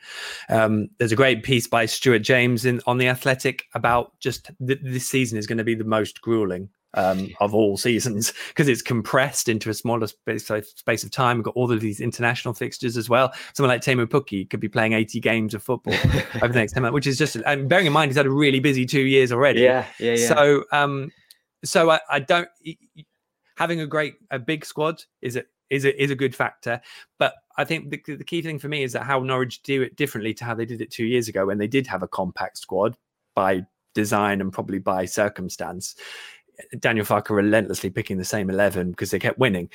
Um, 0.49 0.89
there's 0.97 1.11
a 1.11 1.15
great 1.15 1.43
piece 1.43 1.67
by 1.67 1.85
Stuart 1.85 2.19
James 2.19 2.65
in 2.65 2.81
on 2.85 2.97
the 2.97 3.07
Athletic 3.07 3.65
about 3.73 4.17
just 4.19 4.51
th- 4.65 4.79
this 4.83 5.07
season 5.07 5.37
is 5.37 5.47
going 5.47 5.57
to 5.57 5.63
be 5.63 5.75
the 5.75 5.83
most 5.83 6.21
grueling 6.21 6.69
um, 6.93 7.29
of 7.39 7.53
all 7.53 7.77
seasons 7.77 8.33
because 8.49 8.67
it's 8.67 8.81
compressed 8.81 9.49
into 9.49 9.69
a 9.69 9.73
smaller 9.73 10.07
space, 10.07 10.47
space 10.47 11.03
of 11.03 11.11
time. 11.11 11.37
We've 11.37 11.45
got 11.45 11.55
all 11.55 11.71
of 11.71 11.79
these 11.79 11.99
international 11.99 12.53
fixtures 12.53 12.97
as 12.97 13.09
well. 13.09 13.33
Someone 13.53 13.73
like 13.73 13.81
Teemu 13.81 14.07
Pukki 14.07 14.49
could 14.49 14.59
be 14.59 14.69
playing 14.69 14.93
80 14.93 15.19
games 15.19 15.53
of 15.53 15.63
football 15.63 15.93
over 16.35 16.49
the 16.49 16.59
next 16.59 16.73
10 16.73 16.83
months, 16.83 16.93
which 16.93 17.07
is 17.07 17.17
just, 17.17 17.35
and 17.35 17.69
bearing 17.69 17.85
in 17.85 17.93
mind, 17.93 18.11
he's 18.11 18.17
had 18.17 18.25
a 18.25 18.31
really 18.31 18.59
busy 18.59 18.85
two 18.85 19.01
years 19.01 19.31
already. 19.31 19.61
Yeah, 19.61 19.85
yeah, 19.99 20.13
yeah. 20.13 20.27
So, 20.27 20.63
um, 20.71 21.11
so 21.63 21.89
I, 21.89 21.99
I 22.09 22.19
don't, 22.19 22.49
having 23.57 23.81
a 23.81 23.87
great, 23.87 24.15
a 24.31 24.39
big 24.39 24.65
squad 24.65 25.03
is 25.21 25.35
a, 25.35 25.43
is 25.69 25.85
a, 25.85 26.01
is 26.01 26.11
a 26.11 26.15
good 26.15 26.35
factor. 26.35 26.81
But 27.17 27.35
I 27.57 27.65
think 27.65 27.89
the, 27.89 28.15
the 28.15 28.23
key 28.23 28.41
thing 28.41 28.59
for 28.59 28.67
me 28.67 28.83
is 28.83 28.93
that 28.93 29.03
how 29.03 29.19
Norwich 29.19 29.63
do 29.63 29.81
it 29.81 29.95
differently 29.95 30.33
to 30.35 30.45
how 30.45 30.53
they 30.53 30.65
did 30.65 30.81
it 30.81 30.91
two 30.91 31.05
years 31.05 31.27
ago 31.27 31.45
when 31.45 31.57
they 31.57 31.67
did 31.67 31.87
have 31.87 32.03
a 32.03 32.07
compact 32.07 32.57
squad 32.57 32.95
by 33.35 33.65
design 33.93 34.41
and 34.41 34.53
probably 34.53 34.79
by 34.79 35.05
circumstance. 35.05 35.95
Daniel 36.79 37.05
Farke 37.05 37.29
relentlessly 37.29 37.89
picking 37.89 38.17
the 38.17 38.25
same 38.25 38.49
11 38.49 38.91
because 38.91 39.11
they 39.11 39.19
kept 39.19 39.37
winning. 39.37 39.69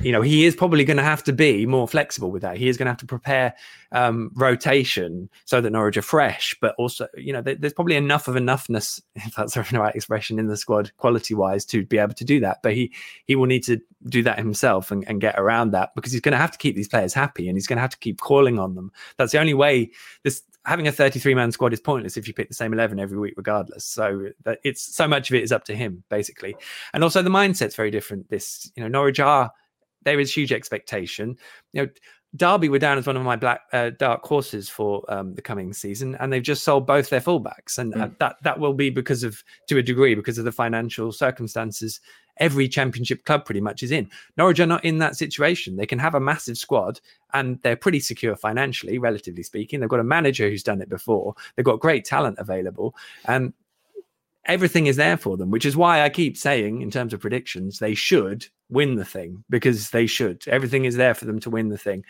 You 0.00 0.12
know, 0.12 0.22
he 0.22 0.44
is 0.44 0.54
probably 0.54 0.84
going 0.84 0.98
to 0.98 1.02
have 1.02 1.24
to 1.24 1.32
be 1.32 1.66
more 1.66 1.88
flexible 1.88 2.30
with 2.30 2.42
that. 2.42 2.56
He 2.56 2.68
is 2.68 2.76
going 2.76 2.86
to 2.86 2.90
have 2.90 2.98
to 2.98 3.06
prepare 3.06 3.54
um, 3.92 4.30
rotation 4.34 5.30
so 5.44 5.60
that 5.60 5.70
Norwich 5.70 5.96
are 5.96 6.02
fresh, 6.02 6.54
but 6.60 6.74
also, 6.78 7.08
you 7.16 7.32
know, 7.32 7.40
there, 7.40 7.54
there's 7.54 7.72
probably 7.72 7.96
enough 7.96 8.28
of 8.28 8.34
enoughness, 8.34 9.00
if 9.14 9.34
that's 9.34 9.54
the 9.54 9.62
right 9.78 9.94
expression, 9.94 10.38
in 10.38 10.48
the 10.48 10.56
squad 10.56 10.92
quality 10.98 11.34
wise 11.34 11.64
to 11.66 11.84
be 11.86 11.98
able 11.98 12.14
to 12.14 12.24
do 12.24 12.40
that. 12.40 12.58
But 12.62 12.74
he 12.74 12.92
he 13.24 13.36
will 13.36 13.46
need 13.46 13.64
to 13.64 13.80
do 14.08 14.22
that 14.22 14.38
himself 14.38 14.90
and, 14.90 15.08
and 15.08 15.20
get 15.20 15.38
around 15.38 15.70
that 15.70 15.94
because 15.94 16.12
he's 16.12 16.20
going 16.20 16.32
to 16.32 16.38
have 16.38 16.52
to 16.52 16.58
keep 16.58 16.76
these 16.76 16.88
players 16.88 17.14
happy 17.14 17.48
and 17.48 17.56
he's 17.56 17.66
going 17.66 17.76
to 17.76 17.82
have 17.82 17.90
to 17.90 17.98
keep 17.98 18.20
calling 18.20 18.58
on 18.58 18.74
them. 18.74 18.92
That's 19.16 19.32
the 19.32 19.40
only 19.40 19.54
way 19.54 19.90
this 20.22 20.42
having 20.66 20.88
a 20.88 20.92
33 20.92 21.34
man 21.34 21.52
squad 21.52 21.72
is 21.72 21.80
pointless 21.80 22.16
if 22.16 22.26
you 22.26 22.34
pick 22.34 22.48
the 22.48 22.54
same 22.54 22.72
11 22.72 22.98
every 22.98 23.16
week 23.16 23.34
regardless. 23.36 23.84
So 23.84 24.30
it's 24.64 24.94
so 24.94 25.06
much 25.06 25.30
of 25.30 25.36
it 25.36 25.44
is 25.44 25.52
up 25.52 25.64
to 25.64 25.76
him 25.76 26.02
basically. 26.10 26.56
And 26.92 27.04
also 27.04 27.22
the 27.22 27.30
mindset's 27.30 27.76
very 27.76 27.90
different. 27.90 28.28
This 28.28 28.70
you 28.74 28.82
know 28.82 28.88
norwich 28.88 29.20
are 29.20 29.52
there 30.02 30.20
is 30.20 30.34
huge 30.34 30.52
expectation. 30.52 31.36
You 31.72 31.82
know 31.82 31.88
derby 32.36 32.68
were 32.68 32.78
down 32.78 32.98
as 32.98 33.06
one 33.06 33.16
of 33.16 33.22
my 33.22 33.36
black 33.36 33.62
uh, 33.72 33.90
dark 33.98 34.24
horses 34.24 34.68
for 34.68 35.04
um, 35.08 35.34
the 35.34 35.42
coming 35.42 35.72
season 35.72 36.16
and 36.20 36.32
they've 36.32 36.42
just 36.42 36.62
sold 36.62 36.86
both 36.86 37.10
their 37.10 37.20
fullbacks 37.20 37.78
and 37.78 37.94
uh, 37.94 38.08
that 38.18 38.36
that 38.42 38.58
will 38.58 38.74
be 38.74 38.90
because 38.90 39.22
of 39.22 39.42
to 39.66 39.78
a 39.78 39.82
degree 39.82 40.14
because 40.14 40.38
of 40.38 40.44
the 40.44 40.52
financial 40.52 41.12
circumstances 41.12 42.00
every 42.38 42.68
championship 42.68 43.24
club 43.24 43.44
pretty 43.44 43.60
much 43.60 43.82
is 43.82 43.90
in. 43.90 44.10
Norwich 44.36 44.60
are 44.60 44.66
not 44.66 44.84
in 44.84 44.98
that 44.98 45.16
situation. 45.16 45.76
They 45.76 45.86
can 45.86 45.98
have 45.98 46.14
a 46.14 46.20
massive 46.20 46.58
squad 46.58 47.00
and 47.32 47.60
they're 47.62 47.76
pretty 47.76 48.00
secure 48.00 48.36
financially, 48.36 48.98
relatively 48.98 49.42
speaking. 49.42 49.80
They've 49.80 49.88
got 49.88 50.00
a 50.00 50.04
manager 50.04 50.48
who's 50.48 50.62
done 50.62 50.80
it 50.80 50.88
before. 50.88 51.34
They've 51.54 51.64
got 51.64 51.80
great 51.80 52.04
talent 52.04 52.38
available 52.38 52.94
and 53.26 53.52
everything 54.44 54.86
is 54.86 54.96
there 54.96 55.16
for 55.16 55.36
them, 55.36 55.50
which 55.50 55.66
is 55.66 55.76
why 55.76 56.02
I 56.02 56.08
keep 56.08 56.36
saying, 56.36 56.82
in 56.82 56.90
terms 56.90 57.12
of 57.12 57.20
predictions, 57.20 57.78
they 57.78 57.94
should 57.94 58.46
win 58.68 58.96
the 58.96 59.04
thing 59.04 59.44
because 59.48 59.90
they 59.90 60.06
should. 60.06 60.42
Everything 60.48 60.84
is 60.84 60.96
there 60.96 61.14
for 61.14 61.24
them 61.24 61.40
to 61.40 61.50
win 61.50 61.68
the 61.68 61.78
thing. 61.78 62.04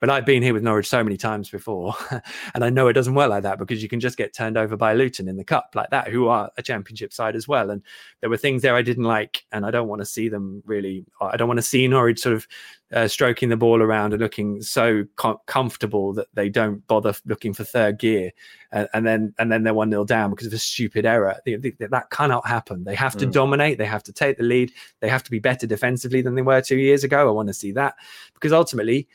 But 0.00 0.10
I've 0.10 0.26
been 0.26 0.42
here 0.42 0.52
with 0.52 0.62
Norwich 0.62 0.88
so 0.88 1.02
many 1.02 1.16
times 1.16 1.48
before, 1.48 1.94
and 2.54 2.64
I 2.64 2.70
know 2.70 2.88
it 2.88 2.92
doesn't 2.92 3.14
work 3.14 3.30
like 3.30 3.42
that 3.44 3.58
because 3.58 3.82
you 3.82 3.88
can 3.88 4.00
just 4.00 4.16
get 4.18 4.34
turned 4.34 4.56
over 4.56 4.76
by 4.76 4.92
Luton 4.92 5.28
in 5.28 5.36
the 5.36 5.44
cup 5.44 5.70
like 5.74 5.90
that, 5.90 6.08
who 6.08 6.28
are 6.28 6.50
a 6.56 6.62
championship 6.62 7.12
side 7.12 7.34
as 7.34 7.48
well. 7.48 7.70
And 7.70 7.82
there 8.20 8.30
were 8.30 8.36
things 8.36 8.62
there 8.62 8.74
I 8.74 8.82
didn't 8.82 9.04
like, 9.04 9.44
and 9.52 9.64
I 9.64 9.70
don't 9.70 9.88
want 9.88 10.00
to 10.02 10.06
see 10.06 10.28
them 10.28 10.62
really. 10.66 11.04
I 11.20 11.36
don't 11.36 11.48
want 11.48 11.58
to 11.58 11.62
see 11.62 11.88
Norwich 11.88 12.20
sort 12.20 12.36
of 12.36 12.46
uh, 12.92 13.08
stroking 13.08 13.48
the 13.48 13.56
ball 13.56 13.82
around 13.82 14.12
and 14.12 14.22
looking 14.22 14.62
so 14.62 15.04
com- 15.16 15.38
comfortable 15.46 16.12
that 16.12 16.28
they 16.34 16.48
don't 16.48 16.86
bother 16.86 17.14
looking 17.24 17.52
for 17.52 17.64
third 17.64 17.98
gear, 17.98 18.32
and, 18.72 18.88
and 18.92 19.06
then 19.06 19.34
and 19.38 19.50
then 19.50 19.62
they're 19.62 19.74
one 19.74 19.90
0 19.90 20.04
down 20.04 20.30
because 20.30 20.46
of 20.46 20.52
a 20.52 20.58
stupid 20.58 21.06
error. 21.06 21.36
The, 21.44 21.56
the, 21.56 21.74
that 21.90 22.10
cannot 22.10 22.46
happen. 22.46 22.84
They 22.84 22.94
have 22.94 23.16
to 23.16 23.26
Mm. 23.26 23.32
dominate. 23.32 23.78
They 23.78 23.86
have 23.86 24.02
to 24.04 24.12
take 24.12 24.36
the 24.36 24.44
lead. 24.44 24.72
They 25.00 25.08
have 25.08 25.24
to 25.24 25.30
be 25.30 25.38
better 25.38 25.66
defensively 25.66 26.22
than 26.22 26.34
they 26.34 26.42
were 26.42 26.60
two 26.60 26.76
years 26.78 27.02
ago. 27.02 27.28
I 27.28 27.32
want 27.32 27.48
to 27.48 27.54
see 27.54 27.72
that 27.72 27.94
because 28.34 28.52
ultimately. 28.52 29.08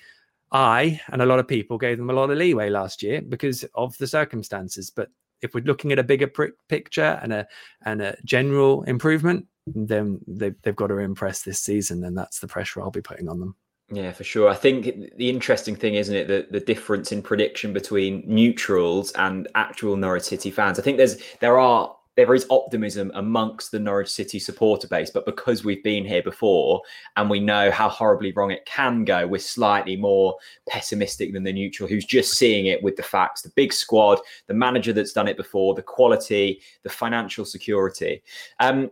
I 0.52 1.00
and 1.12 1.22
a 1.22 1.26
lot 1.26 1.40
of 1.40 1.48
people 1.48 1.78
gave 1.78 1.98
them 1.98 2.10
a 2.10 2.14
lot 2.14 2.30
of 2.30 2.38
leeway 2.38 2.70
last 2.70 3.02
year 3.02 3.22
because 3.22 3.64
of 3.76 3.98
the 3.98 4.08
circumstances. 4.08 4.90
But 4.90 5.10
if 5.42 5.54
we're 5.54 5.64
looking 5.64 5.92
at 5.92 6.00
a 6.00 6.04
bigger 6.04 6.28
pr- 6.28 6.58
picture 6.68 7.20
and 7.22 7.34
a 7.34 7.48
and 7.84 8.02
a 8.02 8.16
general 8.26 8.84
improvement, 8.84 9.46
then 9.68 10.20
they've 10.28 10.56
they've 10.62 10.76
got 10.76 10.88
to 10.88 10.98
impress 10.98 11.42
this 11.42 11.60
season, 11.60 12.04
and 12.04 12.18
that's 12.18 12.40
the 12.40 12.48
pressure 12.48 12.82
I'll 12.82 12.92
be 12.92 13.02
putting 13.02 13.30
on 13.30 13.40
them. 13.40 13.56
Yeah, 13.92 14.12
for 14.12 14.24
sure. 14.24 14.48
I 14.48 14.56
think 14.56 15.18
the 15.18 15.30
interesting 15.30 15.76
thing, 15.76 15.96
isn't 15.96 16.16
it, 16.16 16.28
the, 16.28 16.48
the 16.50 16.64
difference 16.64 17.12
in 17.12 17.22
prediction 17.22 17.74
between 17.74 18.24
neutrals 18.26 19.12
and 19.14 19.50
actual 19.56 19.98
Norwich 19.98 20.24
City 20.24 20.50
fans. 20.50 20.80
I 20.80 20.82
think 20.82 20.98
there's 20.98 21.18
there 21.40 21.60
are 21.60 21.94
there 22.18 22.34
is 22.34 22.46
optimism 22.50 23.12
amongst 23.16 23.72
the 23.72 23.80
Norwich 23.80 24.10
City 24.10 24.38
supporter 24.38 24.88
base, 24.88 25.10
but 25.10 25.26
because 25.26 25.64
we've 25.64 25.84
been 25.84 26.04
here 26.04 26.22
before 26.22 26.82
and 27.16 27.30
we 27.30 27.40
know 27.40 27.72
how 27.72 27.88
horribly 27.88 28.34
wrong 28.34 28.52
it 28.52 28.66
can 28.66 29.06
go, 29.06 29.26
we're 29.26 29.40
slightly 29.40 29.96
more 29.96 30.36
pessimistic 30.68 31.32
than 31.34 31.44
the 31.44 31.54
neutral 31.54 31.88
who's 31.88 32.06
just 32.06 32.34
seeing 32.34 32.66
it 32.66 32.84
with 32.84 32.98
the 32.98 33.04
facts, 33.04 33.42
the 33.42 33.52
big 33.56 33.72
squad, 33.72 34.20
the 34.48 34.54
manager 34.54 34.92
that's 34.92 35.14
done 35.14 35.28
it 35.28 35.38
before, 35.38 35.74
the 35.74 35.82
quality, 35.82 36.62
the 36.84 36.90
financial 36.90 37.46
security. 37.46 38.22
Um, 38.60 38.92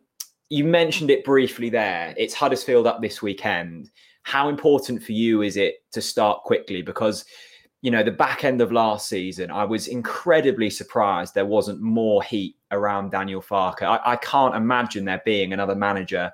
you 0.50 0.64
mentioned 0.64 1.12
it 1.12 1.26
briefly 1.26 1.70
there. 1.70 2.14
It's 2.18 2.34
Huddersfield 2.34 2.88
up 2.88 3.02
this 3.02 3.22
weekend. 3.22 3.92
How 4.24 4.50
important 4.50 5.04
for 5.04 5.12
you 5.12 5.42
is 5.42 5.58
it 5.58 5.84
to 5.92 6.02
start 6.02 6.44
quickly? 6.44 6.82
Because 6.82 7.26
you 7.82 7.92
know, 7.92 8.04
the 8.04 8.12
back 8.12 8.44
end 8.44 8.62
of 8.62 8.72
last 8.72 9.08
season, 9.08 9.52
I 9.52 9.64
was 9.64 9.88
incredibly 9.88 10.70
surprised 10.70 11.34
there 11.34 11.46
wasn't 11.46 11.82
more 11.82 12.22
heat 12.22 12.56
around 12.72 13.12
Daniel 13.12 13.42
Farke. 13.42 13.84
I, 13.84 14.00
I, 14.04 14.16
can't 14.18 14.56
imagine 14.56 15.06
there 15.06 15.22
being 15.24 15.54
another 15.54 15.76
manager 15.76 16.32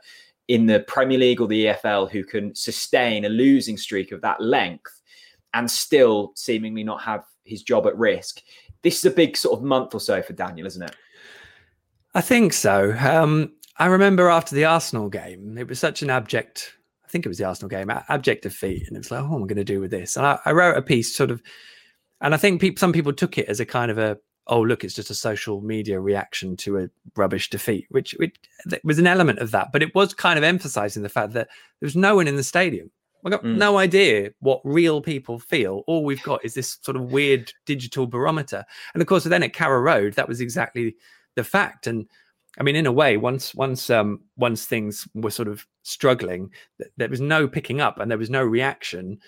in 0.47 0.65
the 0.65 0.79
Premier 0.81 1.19
League 1.19 1.41
or 1.41 1.47
the 1.47 1.65
EFL 1.65 2.10
who 2.10 2.23
can 2.23 2.53
sustain 2.55 3.25
a 3.25 3.29
losing 3.29 3.77
streak 3.77 4.12
of 4.12 4.21
that 4.21 4.41
length 4.41 5.01
and 5.53 5.69
still 5.69 6.34
seemingly 6.36 6.84
not 6.84 7.01
have 7.01 7.23
his 7.43 7.62
job 7.62 7.86
at 7.86 7.97
risk. 7.97 8.41
This 8.81 8.97
is 8.97 9.05
a 9.05 9.12
big 9.12 9.38
sort 9.38 9.58
of 9.58 9.63
month 9.63 9.93
or 9.93 9.99
so 9.99 10.21
for 10.21 10.34
Daniel, 10.34 10.67
isn't 10.67 10.81
it? 10.81 10.95
I 12.15 12.21
think 12.21 12.53
so. 12.53 12.95
Um, 12.99 13.53
I 13.77 13.88
remember 13.88 14.29
after 14.29 14.55
the 14.55 14.65
Arsenal 14.65 15.10
game, 15.10 15.58
it 15.58 15.67
was 15.67 15.79
such 15.79 16.01
an 16.01 16.10
abject 16.10 16.74
I 17.05 17.09
think 17.09 17.25
it 17.25 17.29
was 17.29 17.37
the 17.37 17.45
Arsenal 17.45 17.69
game, 17.69 17.89
abject 17.89 18.43
defeat, 18.43 18.87
and 18.87 18.95
it 18.95 18.99
was 18.99 19.11
like, 19.11 19.21
oh, 19.21 19.27
what 19.27 19.37
am 19.37 19.43
I 19.43 19.47
going 19.47 19.57
to 19.57 19.63
do 19.63 19.79
with 19.79 19.91
this? 19.91 20.17
And 20.17 20.25
I, 20.25 20.39
I 20.45 20.51
wrote 20.51 20.77
a 20.77 20.81
piece, 20.81 21.15
sort 21.15 21.31
of, 21.31 21.41
and 22.21 22.33
I 22.33 22.37
think 22.37 22.79
some 22.79 22.93
people 22.93 23.13
took 23.13 23.37
it 23.37 23.47
as 23.47 23.59
a 23.59 23.65
kind 23.65 23.91
of 23.91 23.97
a, 23.97 24.17
oh, 24.47 24.61
look, 24.61 24.83
it's 24.83 24.93
just 24.93 25.09
a 25.09 25.15
social 25.15 25.61
media 25.61 25.99
reaction 25.99 26.55
to 26.57 26.77
a 26.77 26.89
rubbish 27.15 27.49
defeat, 27.49 27.85
which, 27.89 28.13
which 28.19 28.35
was 28.83 28.99
an 28.99 29.07
element 29.07 29.39
of 29.39 29.51
that, 29.51 29.71
but 29.71 29.83
it 29.83 29.93
was 29.93 30.13
kind 30.13 30.37
of 30.37 30.43
emphasizing 30.43 31.03
the 31.03 31.09
fact 31.09 31.33
that 31.33 31.47
there 31.79 31.87
was 31.87 31.95
no 31.95 32.15
one 32.15 32.27
in 32.27 32.35
the 32.35 32.43
stadium. 32.43 32.91
I 33.25 33.31
got 33.31 33.43
mm. 33.43 33.57
no 33.57 33.77
idea 33.77 34.31
what 34.39 34.61
real 34.63 35.01
people 35.01 35.39
feel. 35.39 35.83
All 35.87 36.05
we've 36.05 36.21
got 36.21 36.45
is 36.45 36.53
this 36.53 36.77
sort 36.81 36.95
of 36.95 37.11
weird 37.11 37.51
digital 37.65 38.05
barometer. 38.05 38.63
And 38.93 39.01
of 39.01 39.07
course, 39.07 39.23
then 39.23 39.41
at 39.41 39.53
Carrow 39.53 39.81
Road, 39.81 40.13
that 40.13 40.27
was 40.27 40.41
exactly 40.41 40.95
the 41.35 41.43
fact. 41.43 41.87
And 41.87 42.07
I 42.57 42.63
mean, 42.63 42.75
in 42.75 42.85
a 42.85 42.91
way, 42.91 43.17
once 43.17 43.53
once 43.55 43.89
um, 43.89 44.21
once 44.37 44.65
things 44.65 45.07
were 45.13 45.31
sort 45.31 45.47
of 45.47 45.65
struggling, 45.83 46.51
th- 46.79 46.91
there 46.97 47.09
was 47.09 47.21
no 47.21 47.47
picking 47.47 47.81
up 47.81 47.99
and 47.99 48.09
there 48.09 48.17
was 48.17 48.29
no 48.29 48.43
reaction 48.43 49.19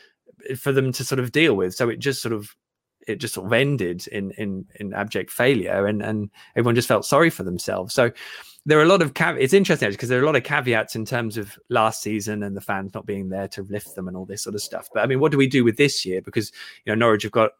eh, 0.49 0.55
for 0.55 0.71
them 0.71 0.91
to 0.93 1.03
sort 1.03 1.19
of 1.19 1.31
deal 1.31 1.55
with. 1.55 1.75
So 1.75 1.89
it 1.89 1.99
just 1.99 2.21
sort 2.21 2.33
of 2.33 2.55
it 3.07 3.19
just 3.19 3.33
sort 3.33 3.47
of 3.47 3.53
ended 3.53 4.07
in 4.07 4.31
in 4.31 4.65
in 4.79 4.93
abject 4.93 5.31
failure, 5.31 5.85
and 5.87 6.01
and 6.01 6.29
everyone 6.55 6.75
just 6.75 6.87
felt 6.87 7.05
sorry 7.05 7.29
for 7.29 7.43
themselves. 7.43 7.93
So 7.93 8.11
there 8.65 8.77
are 8.77 8.83
a 8.83 8.87
lot 8.87 9.01
of 9.01 9.13
cav- 9.13 9.39
it's 9.39 9.53
interesting 9.53 9.89
because 9.91 10.09
there 10.09 10.19
are 10.19 10.23
a 10.23 10.25
lot 10.25 10.35
of 10.35 10.43
caveats 10.43 10.95
in 10.95 11.05
terms 11.05 11.37
of 11.37 11.57
last 11.69 12.01
season 12.01 12.43
and 12.43 12.55
the 12.55 12.61
fans 12.61 12.93
not 12.93 13.05
being 13.05 13.29
there 13.29 13.47
to 13.47 13.63
lift 13.63 13.95
them 13.95 14.09
and 14.09 14.17
all 14.17 14.25
this 14.25 14.43
sort 14.43 14.55
of 14.55 14.61
stuff. 14.61 14.89
But 14.93 15.03
I 15.03 15.07
mean, 15.07 15.21
what 15.21 15.31
do 15.31 15.37
we 15.37 15.47
do 15.47 15.63
with 15.63 15.77
this 15.77 16.05
year? 16.05 16.21
Because 16.21 16.51
you 16.85 16.91
know 16.91 16.95
Norwich 16.95 17.23
have 17.23 17.31
got 17.31 17.51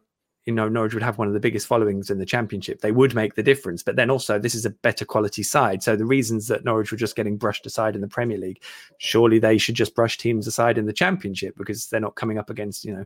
you 0.48 0.54
know 0.54 0.70
Norwich 0.70 0.94
would 0.94 1.04
have 1.04 1.18
one 1.18 1.28
of 1.28 1.34
the 1.34 1.40
biggest 1.40 1.68
followings 1.68 2.10
in 2.10 2.20
the 2.20 2.26
championship. 2.26 2.80
They 2.80 2.94
would 2.94 3.14
make 3.14 3.36
the 3.36 3.44
difference, 3.44 3.84
but 3.84 3.98
then 3.98 4.10
also 4.10 4.40
this 4.40 4.56
is 4.56 4.66
a 4.66 4.70
better 4.70 5.04
quality 5.04 5.44
side. 5.44 5.84
So 5.84 5.98
the 5.98 6.06
reasons 6.06 6.48
that 6.48 6.64
Norwich 6.64 6.90
were 6.90 6.98
just 6.98 7.18
getting 7.18 7.38
brushed 7.38 7.66
aside 7.66 7.96
in 7.96 8.02
the 8.02 8.08
Premier 8.08 8.38
League, 8.38 8.64
surely 8.98 9.40
they 9.40 9.58
should 9.58 9.76
just 9.76 9.94
brush 9.94 10.18
teams 10.18 10.48
aside 10.48 10.78
in 10.78 10.86
the 10.86 10.94
championship 10.94 11.56
because 11.58 11.90
they're 11.90 12.00
not 12.00 12.16
coming 12.16 12.38
up 12.38 12.50
against 12.50 12.86
you 12.86 12.96
know 12.96 13.06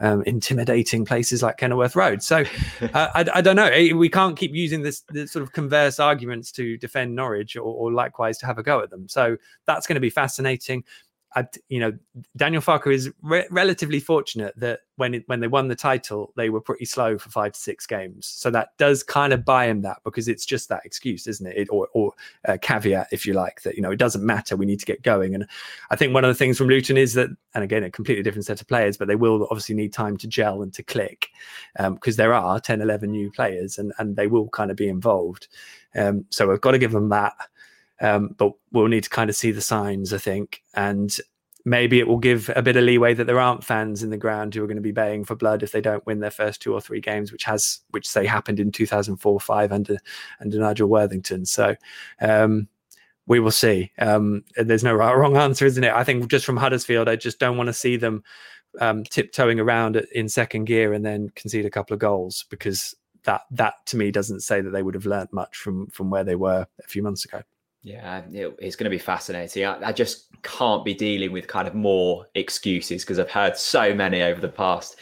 um, 0.00 0.22
intimidating 0.22 1.04
places 1.04 1.42
like 1.42 1.58
Kenilworth 1.58 1.94
Road. 1.94 2.22
So 2.22 2.38
uh, 2.80 3.08
I, 3.14 3.26
I, 3.34 3.40
don't 3.42 3.56
know. 3.56 3.66
Eh, 3.66 3.92
we 3.92 4.08
can't 4.08 4.36
keep 4.36 4.54
using 4.54 4.82
this, 4.82 5.02
this, 5.10 5.30
sort 5.30 5.42
of 5.42 5.52
converse 5.52 6.00
arguments 6.00 6.50
to 6.52 6.78
defend 6.78 7.14
Norwich 7.14 7.54
or, 7.54 7.62
or 7.62 7.92
likewise 7.92 8.38
to 8.38 8.46
have 8.46 8.56
a 8.56 8.62
go 8.62 8.80
at 8.80 8.88
them. 8.88 9.08
So 9.08 9.36
that's 9.66 9.86
going 9.86 9.96
to 9.96 10.00
be 10.00 10.10
fascinating. 10.10 10.84
I, 11.34 11.46
you 11.68 11.78
know, 11.78 11.92
Daniel 12.36 12.62
Farke 12.62 12.92
is 12.92 13.10
re- 13.22 13.46
relatively 13.50 14.00
fortunate 14.00 14.54
that 14.56 14.80
when 14.96 15.14
it, 15.14 15.24
when 15.26 15.40
they 15.40 15.46
won 15.46 15.68
the 15.68 15.76
title, 15.76 16.32
they 16.36 16.48
were 16.48 16.60
pretty 16.60 16.86
slow 16.86 17.18
for 17.18 17.28
five 17.28 17.52
to 17.52 17.60
six 17.60 17.86
games. 17.86 18.26
So 18.26 18.50
that 18.50 18.76
does 18.78 19.02
kind 19.02 19.32
of 19.32 19.44
buy 19.44 19.66
him 19.66 19.82
that 19.82 19.98
because 20.04 20.26
it's 20.26 20.46
just 20.46 20.68
that 20.70 20.84
excuse, 20.84 21.26
isn't 21.26 21.46
it? 21.46 21.56
it 21.56 21.68
or 21.70 21.88
or 21.92 22.12
caveat, 22.62 23.08
if 23.12 23.26
you 23.26 23.34
like, 23.34 23.62
that 23.62 23.76
you 23.76 23.82
know 23.82 23.90
it 23.90 23.98
doesn't 23.98 24.24
matter. 24.24 24.56
We 24.56 24.66
need 24.66 24.80
to 24.80 24.86
get 24.86 25.02
going. 25.02 25.34
And 25.34 25.46
I 25.90 25.96
think 25.96 26.14
one 26.14 26.24
of 26.24 26.28
the 26.28 26.34
things 26.34 26.56
from 26.56 26.68
Luton 26.68 26.96
is 26.96 27.14
that, 27.14 27.30
and 27.54 27.62
again, 27.62 27.84
a 27.84 27.90
completely 27.90 28.22
different 28.22 28.46
set 28.46 28.60
of 28.60 28.66
players, 28.66 28.96
but 28.96 29.06
they 29.06 29.16
will 29.16 29.46
obviously 29.50 29.74
need 29.74 29.92
time 29.92 30.16
to 30.18 30.26
gel 30.26 30.62
and 30.62 30.72
to 30.74 30.82
click 30.82 31.28
because 31.76 32.14
um, 32.14 32.16
there 32.16 32.32
are 32.32 32.58
10, 32.58 32.80
11 32.80 33.10
new 33.10 33.30
players, 33.30 33.78
and 33.78 33.92
and 33.98 34.16
they 34.16 34.26
will 34.26 34.48
kind 34.48 34.70
of 34.70 34.76
be 34.76 34.88
involved. 34.88 35.48
Um, 35.94 36.24
so 36.30 36.50
I've 36.50 36.60
got 36.60 36.72
to 36.72 36.78
give 36.78 36.92
them 36.92 37.10
that. 37.10 37.34
Um, 38.00 38.34
but 38.36 38.52
we'll 38.72 38.86
need 38.86 39.04
to 39.04 39.10
kind 39.10 39.30
of 39.30 39.36
see 39.36 39.50
the 39.50 39.60
signs, 39.60 40.12
I 40.12 40.18
think. 40.18 40.62
And 40.74 41.14
maybe 41.64 41.98
it 41.98 42.08
will 42.08 42.18
give 42.18 42.50
a 42.54 42.62
bit 42.62 42.76
of 42.76 42.84
leeway 42.84 43.14
that 43.14 43.24
there 43.24 43.40
aren't 43.40 43.64
fans 43.64 44.02
in 44.02 44.10
the 44.10 44.16
ground 44.16 44.54
who 44.54 44.62
are 44.62 44.66
going 44.66 44.76
to 44.76 44.82
be 44.82 44.92
baying 44.92 45.24
for 45.24 45.34
blood 45.34 45.62
if 45.62 45.72
they 45.72 45.80
don't 45.80 46.06
win 46.06 46.20
their 46.20 46.30
first 46.30 46.62
two 46.62 46.72
or 46.72 46.80
three 46.80 47.00
games, 47.00 47.32
which 47.32 47.44
has, 47.44 47.80
which 47.90 48.08
say 48.08 48.24
happened 48.24 48.60
in 48.60 48.72
2004 48.72 49.40
5 49.40 49.72
under, 49.72 49.98
under 50.40 50.58
Nigel 50.58 50.88
Worthington. 50.88 51.44
So, 51.44 51.74
um, 52.20 52.68
we 53.26 53.40
will 53.40 53.50
see. 53.50 53.92
Um, 53.98 54.42
there's 54.56 54.82
no 54.82 54.94
right 54.94 55.12
or 55.12 55.20
wrong 55.20 55.36
answer, 55.36 55.66
isn't 55.66 55.84
it? 55.84 55.92
I 55.92 56.02
think 56.02 56.30
just 56.30 56.46
from 56.46 56.56
Huddersfield, 56.56 57.10
I 57.10 57.16
just 57.16 57.38
don't 57.38 57.58
want 57.58 57.66
to 57.66 57.74
see 57.74 57.98
them 57.98 58.24
um, 58.80 59.04
tiptoeing 59.04 59.60
around 59.60 59.96
in 60.12 60.28
second 60.28 60.64
gear 60.64 60.94
and 60.94 61.04
then 61.04 61.30
concede 61.34 61.66
a 61.66 61.70
couple 61.70 61.94
of 61.94 62.00
goals 62.00 62.46
because 62.48 62.94
that 63.24 63.42
that 63.50 63.74
to 63.86 63.96
me 63.96 64.10
doesn't 64.10 64.40
say 64.40 64.60
that 64.60 64.70
they 64.70 64.82
would 64.82 64.94
have 64.94 65.06
learnt 65.06 65.32
much 65.32 65.56
from 65.56 65.88
from 65.88 66.10
where 66.10 66.24
they 66.24 66.36
were 66.36 66.66
a 66.82 66.88
few 66.88 67.02
months 67.02 67.24
ago. 67.24 67.42
Yeah, 67.82 68.22
it's 68.30 68.76
going 68.76 68.84
to 68.84 68.90
be 68.90 68.98
fascinating. 68.98 69.64
I, 69.64 69.88
I, 69.88 69.92
just 69.92 70.26
can't 70.42 70.84
be 70.84 70.94
dealing 70.94 71.30
with 71.30 71.46
kind 71.46 71.68
of 71.68 71.74
more 71.74 72.26
excuses 72.34 73.02
because 73.02 73.18
I've 73.18 73.30
heard 73.30 73.56
so 73.56 73.94
many 73.94 74.20
over 74.20 74.40
the 74.40 74.48
past 74.48 74.96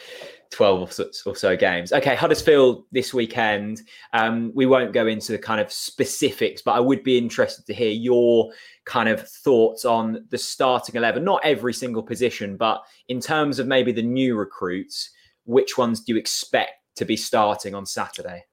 12 0.51 0.99
or 1.25 1.35
so 1.35 1.57
games. 1.57 1.91
Okay, 1.91 2.15
Huddersfield 2.15 2.85
this 2.91 3.13
weekend. 3.13 3.81
Um, 4.13 4.51
we 4.55 4.65
won't 4.65 4.93
go 4.93 5.07
into 5.07 5.31
the 5.31 5.37
kind 5.37 5.59
of 5.59 5.71
specifics, 5.71 6.61
but 6.61 6.73
I 6.73 6.79
would 6.79 7.03
be 7.03 7.17
interested 7.17 7.65
to 7.65 7.73
hear 7.73 7.91
your 7.91 8.51
kind 8.85 9.09
of 9.09 9.27
thoughts 9.27 9.83
on 9.83 10.25
the 10.29 10.37
starting 10.37 10.95
11. 10.95 11.23
Not 11.23 11.41
every 11.43 11.73
single 11.73 12.03
position, 12.03 12.57
but 12.57 12.81
in 13.07 13.19
terms 13.19 13.59
of 13.59 13.67
maybe 13.67 13.91
the 13.91 14.03
new 14.03 14.35
recruits, 14.35 15.09
which 15.45 15.77
ones 15.77 16.01
do 16.01 16.13
you 16.13 16.19
expect 16.19 16.71
to 16.95 17.05
be 17.05 17.17
starting 17.17 17.73
on 17.75 17.85
Saturday? 17.85 18.45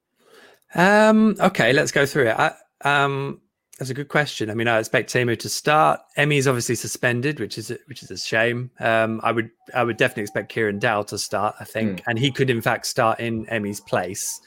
Um, 0.75 1.37
okay, 1.41 1.73
let's 1.73 1.93
go 1.93 2.07
through 2.07 2.29
it. 2.31 2.37
I, 2.39 2.55
um, 2.85 3.41
that's 3.79 3.91
a 3.91 3.95
good 3.95 4.09
question. 4.09 4.51
I 4.51 4.55
mean, 4.55 4.69
I 4.69 4.79
expect 4.79 5.13
Teemu 5.13 5.37
to 5.41 5.49
start. 5.49 6.01
Emi 6.17 6.37
is 6.37 6.47
obviously 6.47 6.77
suspended, 6.77 7.41
which 7.41 7.59
is 7.59 7.77
which 7.87 8.05
is 8.05 8.11
a 8.11 8.17
shame. 8.17 8.71
Um, 8.79 9.21
I 9.25 9.33
would 9.33 9.51
I 9.75 9.83
would 9.83 9.97
definitely 9.97 10.23
expect 10.23 10.51
Kieran 10.51 10.79
Dowell 10.79 11.05
to 11.05 11.19
start. 11.19 11.57
I 11.59 11.65
think, 11.65 12.01
mm. 12.01 12.05
and 12.07 12.19
he 12.19 12.31
could 12.31 12.51
in 12.51 12.61
fact 12.61 12.87
start 12.87 13.19
in 13.19 13.47
Emi's 13.47 13.81
place, 13.81 14.41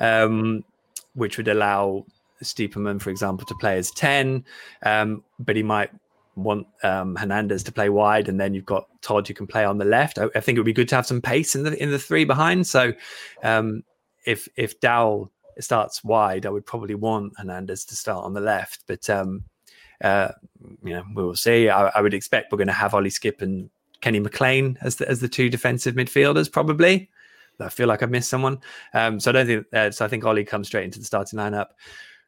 um, 0.00 0.64
which 1.14 1.38
would 1.38 1.48
allow 1.48 2.04
Stiepermann, 2.42 3.00
for 3.00 3.08
example, 3.08 3.46
to 3.46 3.54
play 3.54 3.78
as 3.78 3.90
ten. 3.90 4.44
Um, 4.82 5.24
but 5.38 5.56
he 5.56 5.62
might 5.62 5.90
want 6.36 6.66
um, 6.82 7.16
Hernandez 7.16 7.62
to 7.62 7.72
play 7.72 7.88
wide, 7.88 8.28
and 8.28 8.38
then 8.38 8.52
you've 8.52 8.66
got 8.66 8.86
Todd 9.00 9.26
who 9.26 9.32
can 9.32 9.46
play 9.46 9.64
on 9.64 9.78
the 9.78 9.86
left. 9.86 10.18
I, 10.18 10.26
I, 10.34 10.40
think 10.40 10.56
it 10.56 10.60
would 10.60 10.66
be 10.66 10.72
good 10.74 10.88
to 10.90 10.96
have 10.96 11.06
some 11.06 11.22
pace 11.22 11.54
in 11.54 11.62
the 11.62 11.82
in 11.82 11.90
the 11.90 11.98
three 11.98 12.26
behind. 12.26 12.66
So 12.66 12.92
um, 13.42 13.82
if 14.26 14.46
if 14.56 14.78
Dowell 14.80 15.30
starts 15.62 16.02
wide, 16.02 16.46
I 16.46 16.50
would 16.50 16.66
probably 16.66 16.94
want 16.94 17.34
Hernandez 17.36 17.84
to 17.86 17.96
start 17.96 18.24
on 18.24 18.32
the 18.32 18.40
left. 18.40 18.84
But 18.86 19.08
um, 19.08 19.44
uh, 20.02 20.32
you 20.82 20.94
know, 20.94 21.04
we 21.14 21.22
will 21.22 21.36
see. 21.36 21.68
I, 21.68 21.88
I 21.88 22.00
would 22.00 22.14
expect 22.14 22.50
we're 22.50 22.58
going 22.58 22.68
to 22.68 22.72
have 22.72 22.94
Ollie 22.94 23.10
Skipp 23.10 23.42
and 23.42 23.70
Kenny 24.00 24.20
McLean 24.20 24.78
as 24.82 24.96
the, 24.96 25.08
as 25.08 25.20
the 25.20 25.28
two 25.28 25.48
defensive 25.48 25.94
midfielders, 25.94 26.50
probably. 26.50 27.08
I 27.60 27.68
feel 27.68 27.86
like 27.86 28.02
I've 28.02 28.10
missed 28.10 28.30
someone. 28.30 28.58
Um, 28.94 29.20
so 29.20 29.30
I 29.30 29.32
don't 29.32 29.46
think. 29.46 29.66
Uh, 29.72 29.90
so 29.90 30.04
I 30.04 30.08
think 30.08 30.24
Ollie 30.24 30.44
comes 30.44 30.66
straight 30.66 30.84
into 30.84 30.98
the 30.98 31.04
starting 31.04 31.38
lineup. 31.38 31.68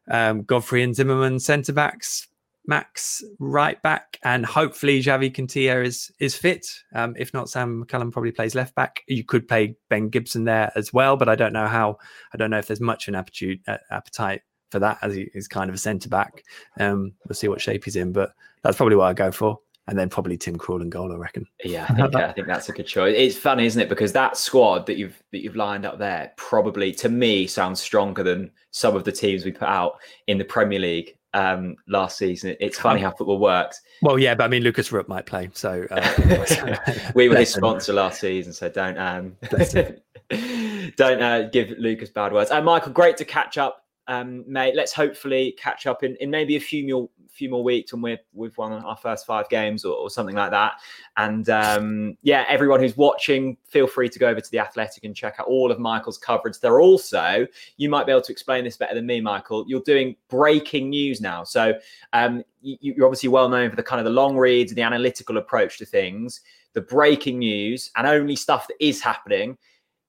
Um, 0.09 0.43
Godfrey 0.43 0.83
and 0.83 0.95
Zimmermann 0.95 1.41
centre 1.41 1.73
backs. 1.73 2.29
Max 2.69 3.23
right 3.39 3.81
back, 3.83 4.19
and 4.25 4.45
hopefully 4.45 5.03
Xavi 5.03 5.35
Quintillà 5.35 5.85
is 5.85 6.11
is 6.19 6.35
fit. 6.35 6.67
Um, 6.95 7.15
if 7.19 7.33
not, 7.35 7.49
Sam 7.49 7.85
McCallum 7.85 8.13
probably 8.13 8.33
plays 8.33 8.55
left 8.55 8.75
back. 8.75 9.03
You 9.07 9.25
could 9.25 9.47
play 9.49 9.77
Ben 9.89 10.09
Gibson 10.09 10.45
there 10.45 10.73
as 10.77 10.93
well, 10.93 11.17
but 11.17 11.29
I 11.29 11.35
don't 11.35 11.53
know 11.53 11.67
how. 11.67 11.99
I 12.33 12.37
don't 12.37 12.51
know 12.51 12.59
if 12.59 12.67
there's 12.67 12.81
much 12.81 13.09
an 13.09 13.15
appetite 13.15 13.61
uh, 13.69 13.79
appetite 13.91 14.43
for 14.71 14.81
that 14.81 14.99
as 15.03 15.15
he 15.15 15.31
is 15.33 15.47
kind 15.47 15.69
of 15.71 15.75
a 15.75 15.79
centre 15.79 16.09
back. 16.09 16.43
Um, 16.81 17.13
we'll 17.29 17.35
see 17.35 17.49
what 17.49 17.61
shape 17.61 17.85
he's 17.85 17.97
in, 17.97 18.13
but 18.13 18.33
that's 18.63 18.77
probably 18.77 18.97
what 18.97 19.07
I 19.07 19.13
go 19.13 19.31
for. 19.31 19.59
and 19.89 19.99
then 19.99 20.09
probably 20.09 20.37
Tim 20.37 20.57
Krul 20.59 20.81
and 20.83 20.91
goal. 20.91 21.13
I 21.13 21.17
reckon. 21.17 21.47
Yeah, 21.65 21.87
I 21.89 21.95
think, 21.95 22.15
I 22.17 22.33
think 22.33 22.47
that's 22.47 22.69
a 22.69 22.73
good 22.73 22.87
choice. 22.87 23.15
It's 23.17 23.37
funny, 23.37 23.67
isn't 23.67 23.81
it? 23.81 23.89
Because 23.89 24.13
that 24.13 24.37
squad 24.37 24.87
that 24.87 24.97
you've 24.97 25.23
that 25.33 25.43
you've 25.43 25.57
lined 25.57 25.87
up 25.87 25.99
there 25.99 26.33
probably, 26.37 26.93
to 26.95 27.09
me, 27.09 27.47
sounds 27.47 27.81
stronger 27.81 28.23
than 28.23 28.51
some 28.73 28.97
of 28.97 29.05
the 29.05 29.13
teams 29.13 29.45
we 29.45 29.53
put 29.53 29.69
out 29.69 29.99
in 30.27 30.39
the 30.39 30.45
Premier 30.45 30.81
League 30.81 31.17
um, 31.37 31.77
last 31.87 32.17
season. 32.17 32.57
It's 32.61 32.79
funny 32.79 33.01
how 33.01 33.11
football 33.11 33.39
works. 33.39 33.83
Well, 34.01 34.19
yeah, 34.19 34.35
but 34.35 34.45
I 34.45 34.49
mean, 34.49 34.63
Lukas 34.63 34.91
Rupp 34.91 35.07
might 35.07 35.27
play, 35.27 35.51
so 35.53 35.87
uh, 35.91 36.83
we 37.15 37.29
were 37.29 37.37
his 37.37 37.53
sponsor 37.53 37.93
last 37.93 38.21
season, 38.21 38.53
so 38.55 38.71
don't 38.71 38.99
um, 38.99 39.37
don't 40.97 41.23
uh, 41.23 41.49
give 41.53 41.71
Lukas 41.79 42.09
bad 42.09 42.33
words. 42.33 42.51
And 42.51 42.61
uh, 42.61 42.63
Michael, 42.63 42.93
great 42.93 43.19
to 43.19 43.25
catch 43.25 43.59
up 43.59 43.83
um, 44.09 44.45
mate, 44.47 44.75
let's 44.77 44.93
hopefully 44.93 45.55
catch 45.59 45.87
up 45.87 46.03
in, 46.03 46.17
in 46.17 46.31
maybe 46.31 46.57
a 46.57 46.61
few 46.61 46.87
more 46.87 47.09
few 47.37 47.51
more 47.51 47.63
weeks 47.63 47.93
when 47.93 48.01
we're 48.01 48.19
we've 48.33 48.57
won 48.57 48.73
our 48.73 48.97
first 48.97 49.27
five 49.27 49.47
games 49.51 49.85
or, 49.85 49.95
or 49.95 50.09
something 50.09 50.35
like 50.35 50.51
that. 50.51 50.75
And 51.17 51.49
um, 51.51 52.17
yeah, 52.23 52.47
everyone 52.49 52.81
who's 52.81 52.97
watching, 52.97 53.57
feel 53.69 53.87
free 53.87 54.09
to 54.09 54.19
go 54.19 54.29
over 54.29 54.41
to 54.41 54.51
the 54.51 54.59
Athletic 54.59 55.05
and 55.05 55.15
check 55.15 55.37
out 55.39 55.47
all 55.47 55.71
of 55.71 55.79
Michael's 55.79 56.19
coverage. 56.19 56.59
They're 56.59 56.81
also, 56.81 57.47
you 57.77 57.91
might 57.91 58.07
be 58.07 58.13
able 58.13 58.23
to 58.23 58.33
explain 58.33 58.65
this 58.65 58.77
better 58.77 58.95
than 58.95 59.07
me, 59.07 59.21
Michael. 59.21 59.65
You're 59.69 59.83
doing 59.83 60.17
breaking 60.29 60.91
news 60.91 61.21
now, 61.21 61.45
so 61.45 61.75
um, 62.13 62.43
you, 62.63 62.77
you're 62.81 63.07
obviously 63.07 63.29
well 63.29 63.49
known 63.49 63.71
for 63.71 63.77
the 63.77 63.83
kind 63.83 64.01
of 64.01 64.05
the 64.07 64.11
long 64.11 64.37
reads 64.37 64.73
and 64.73 64.79
the 64.79 64.83
analytical 64.83 65.37
approach 65.37 65.79
to 65.79 65.85
things. 65.85 66.41
The 66.73 66.81
breaking 66.81 67.39
news 67.39 67.91
and 67.97 68.07
only 68.07 68.37
stuff 68.37 68.67
that 68.69 68.77
is 68.81 69.01
happening 69.01 69.59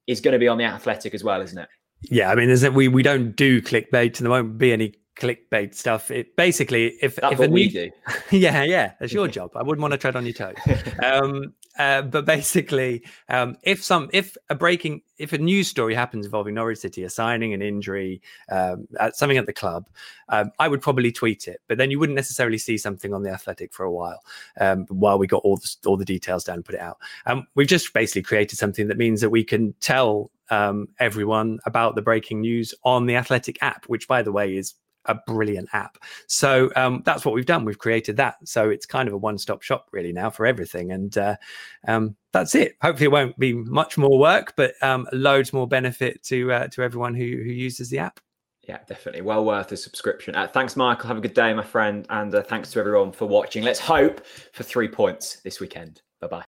is 0.05 0.21
going 0.21 0.33
to 0.33 0.39
be 0.39 0.47
on 0.47 0.57
the 0.57 0.63
Athletic 0.63 1.13
as 1.13 1.23
well, 1.23 1.41
isn't 1.41 1.57
it? 1.57 1.69
Yeah, 2.01 2.31
I 2.31 2.35
mean, 2.35 2.47
there's 2.47 2.63
a, 2.63 2.71
we 2.71 2.87
we 2.87 3.03
don't 3.03 3.35
do 3.35 3.61
clickbait, 3.61 4.17
and 4.17 4.25
there 4.25 4.29
won't 4.29 4.57
be 4.57 4.71
any 4.71 4.93
clickbait 5.17 5.73
stuff. 5.73 6.11
It 6.11 6.35
basically, 6.35 6.97
if 7.01 7.15
that's 7.15 7.33
if 7.33 7.39
what 7.39 7.49
we 7.49 7.69
do, 7.69 7.89
yeah, 8.31 8.63
yeah, 8.63 8.93
that's 8.99 9.13
your 9.13 9.27
job. 9.27 9.51
I 9.55 9.63
wouldn't 9.63 9.81
want 9.81 9.93
to 9.93 9.97
tread 9.97 10.15
on 10.15 10.25
your 10.25 10.33
toes. 10.33 10.55
Um, 11.03 11.53
uh, 11.77 12.01
but 12.01 12.25
basically, 12.25 13.03
um, 13.29 13.55
if 13.61 13.83
some 13.83 14.09
if 14.11 14.35
a 14.49 14.55
breaking 14.55 15.01
if 15.19 15.31
a 15.31 15.37
news 15.37 15.67
story 15.67 15.93
happens 15.93 16.25
involving 16.25 16.55
Norwich 16.55 16.79
City, 16.79 17.03
a 17.03 17.09
signing, 17.09 17.53
an 17.53 17.61
injury, 17.61 18.21
um, 18.49 18.87
at 18.99 19.15
something 19.15 19.37
at 19.37 19.45
the 19.45 19.53
club, 19.53 19.87
um, 20.29 20.51
I 20.57 20.67
would 20.67 20.81
probably 20.81 21.11
tweet 21.11 21.47
it. 21.47 21.61
But 21.67 21.77
then 21.77 21.91
you 21.91 21.99
wouldn't 21.99 22.15
necessarily 22.15 22.57
see 22.57 22.77
something 22.77 23.13
on 23.13 23.21
the 23.23 23.29
Athletic 23.29 23.73
for 23.73 23.83
a 23.83 23.91
while 23.91 24.19
um, 24.59 24.85
while 24.89 25.19
we 25.19 25.27
got 25.27 25.43
all 25.43 25.57
the 25.57 25.75
all 25.85 25.97
the 25.97 26.05
details 26.05 26.43
down 26.43 26.55
and 26.55 26.65
put 26.65 26.75
it 26.75 26.81
out. 26.81 26.97
Um, 27.27 27.45
we've 27.53 27.67
just 27.67 27.93
basically 27.93 28.23
created 28.23 28.57
something 28.57 28.87
that 28.87 28.97
means 28.97 29.21
that 29.21 29.29
we 29.29 29.43
can 29.43 29.73
tell 29.79 30.31
um, 30.49 30.87
everyone 30.99 31.59
about 31.65 31.95
the 31.95 32.01
breaking 32.01 32.41
news 32.41 32.73
on 32.83 33.05
the 33.05 33.15
Athletic 33.15 33.57
app, 33.61 33.85
which, 33.85 34.07
by 34.07 34.21
the 34.21 34.31
way, 34.31 34.55
is 34.55 34.75
a 35.07 35.15
brilliant 35.25 35.69
app. 35.73 35.97
So 36.27 36.69
um, 36.75 37.01
that's 37.05 37.25
what 37.25 37.33
we've 37.33 37.45
done. 37.45 37.65
We've 37.65 37.77
created 37.77 38.17
that. 38.17 38.35
So 38.45 38.69
it's 38.69 38.85
kind 38.85 39.07
of 39.07 39.13
a 39.13 39.17
one 39.17 39.37
stop 39.37 39.61
shop 39.61 39.87
really 39.91 40.13
now 40.13 40.29
for 40.29 40.45
everything. 40.45 40.91
And 40.91 41.17
uh, 41.17 41.37
um, 41.87 42.15
that's 42.33 42.55
it. 42.55 42.75
Hopefully, 42.81 43.05
it 43.05 43.11
won't 43.11 43.37
be 43.37 43.53
much 43.53 43.97
more 43.97 44.19
work, 44.19 44.53
but 44.55 44.73
um, 44.81 45.07
loads 45.13 45.53
more 45.53 45.67
benefit 45.67 46.23
to 46.23 46.51
uh, 46.51 46.67
to 46.69 46.83
everyone 46.83 47.15
who 47.15 47.25
who 47.25 47.51
uses 47.51 47.89
the 47.89 47.99
app. 47.99 48.19
Yeah, 48.67 48.79
definitely. 48.85 49.21
Well 49.21 49.45
worth 49.45 49.71
a 49.71 49.77
subscription. 49.77 50.35
Uh, 50.35 50.45
thanks, 50.47 50.75
Michael. 50.75 51.07
Have 51.07 51.17
a 51.17 51.21
good 51.21 51.33
day, 51.33 51.53
my 51.53 51.63
friend. 51.63 52.05
And 52.09 52.35
uh, 52.35 52.43
thanks 52.43 52.69
to 52.71 52.79
everyone 52.79 53.13
for 53.13 53.25
watching. 53.25 53.63
Let's 53.63 53.79
hope 53.79 54.25
for 54.51 54.63
three 54.63 54.89
points 54.89 55.37
this 55.41 55.61
weekend. 55.61 56.01
Bye 56.19 56.27
bye. 56.27 56.45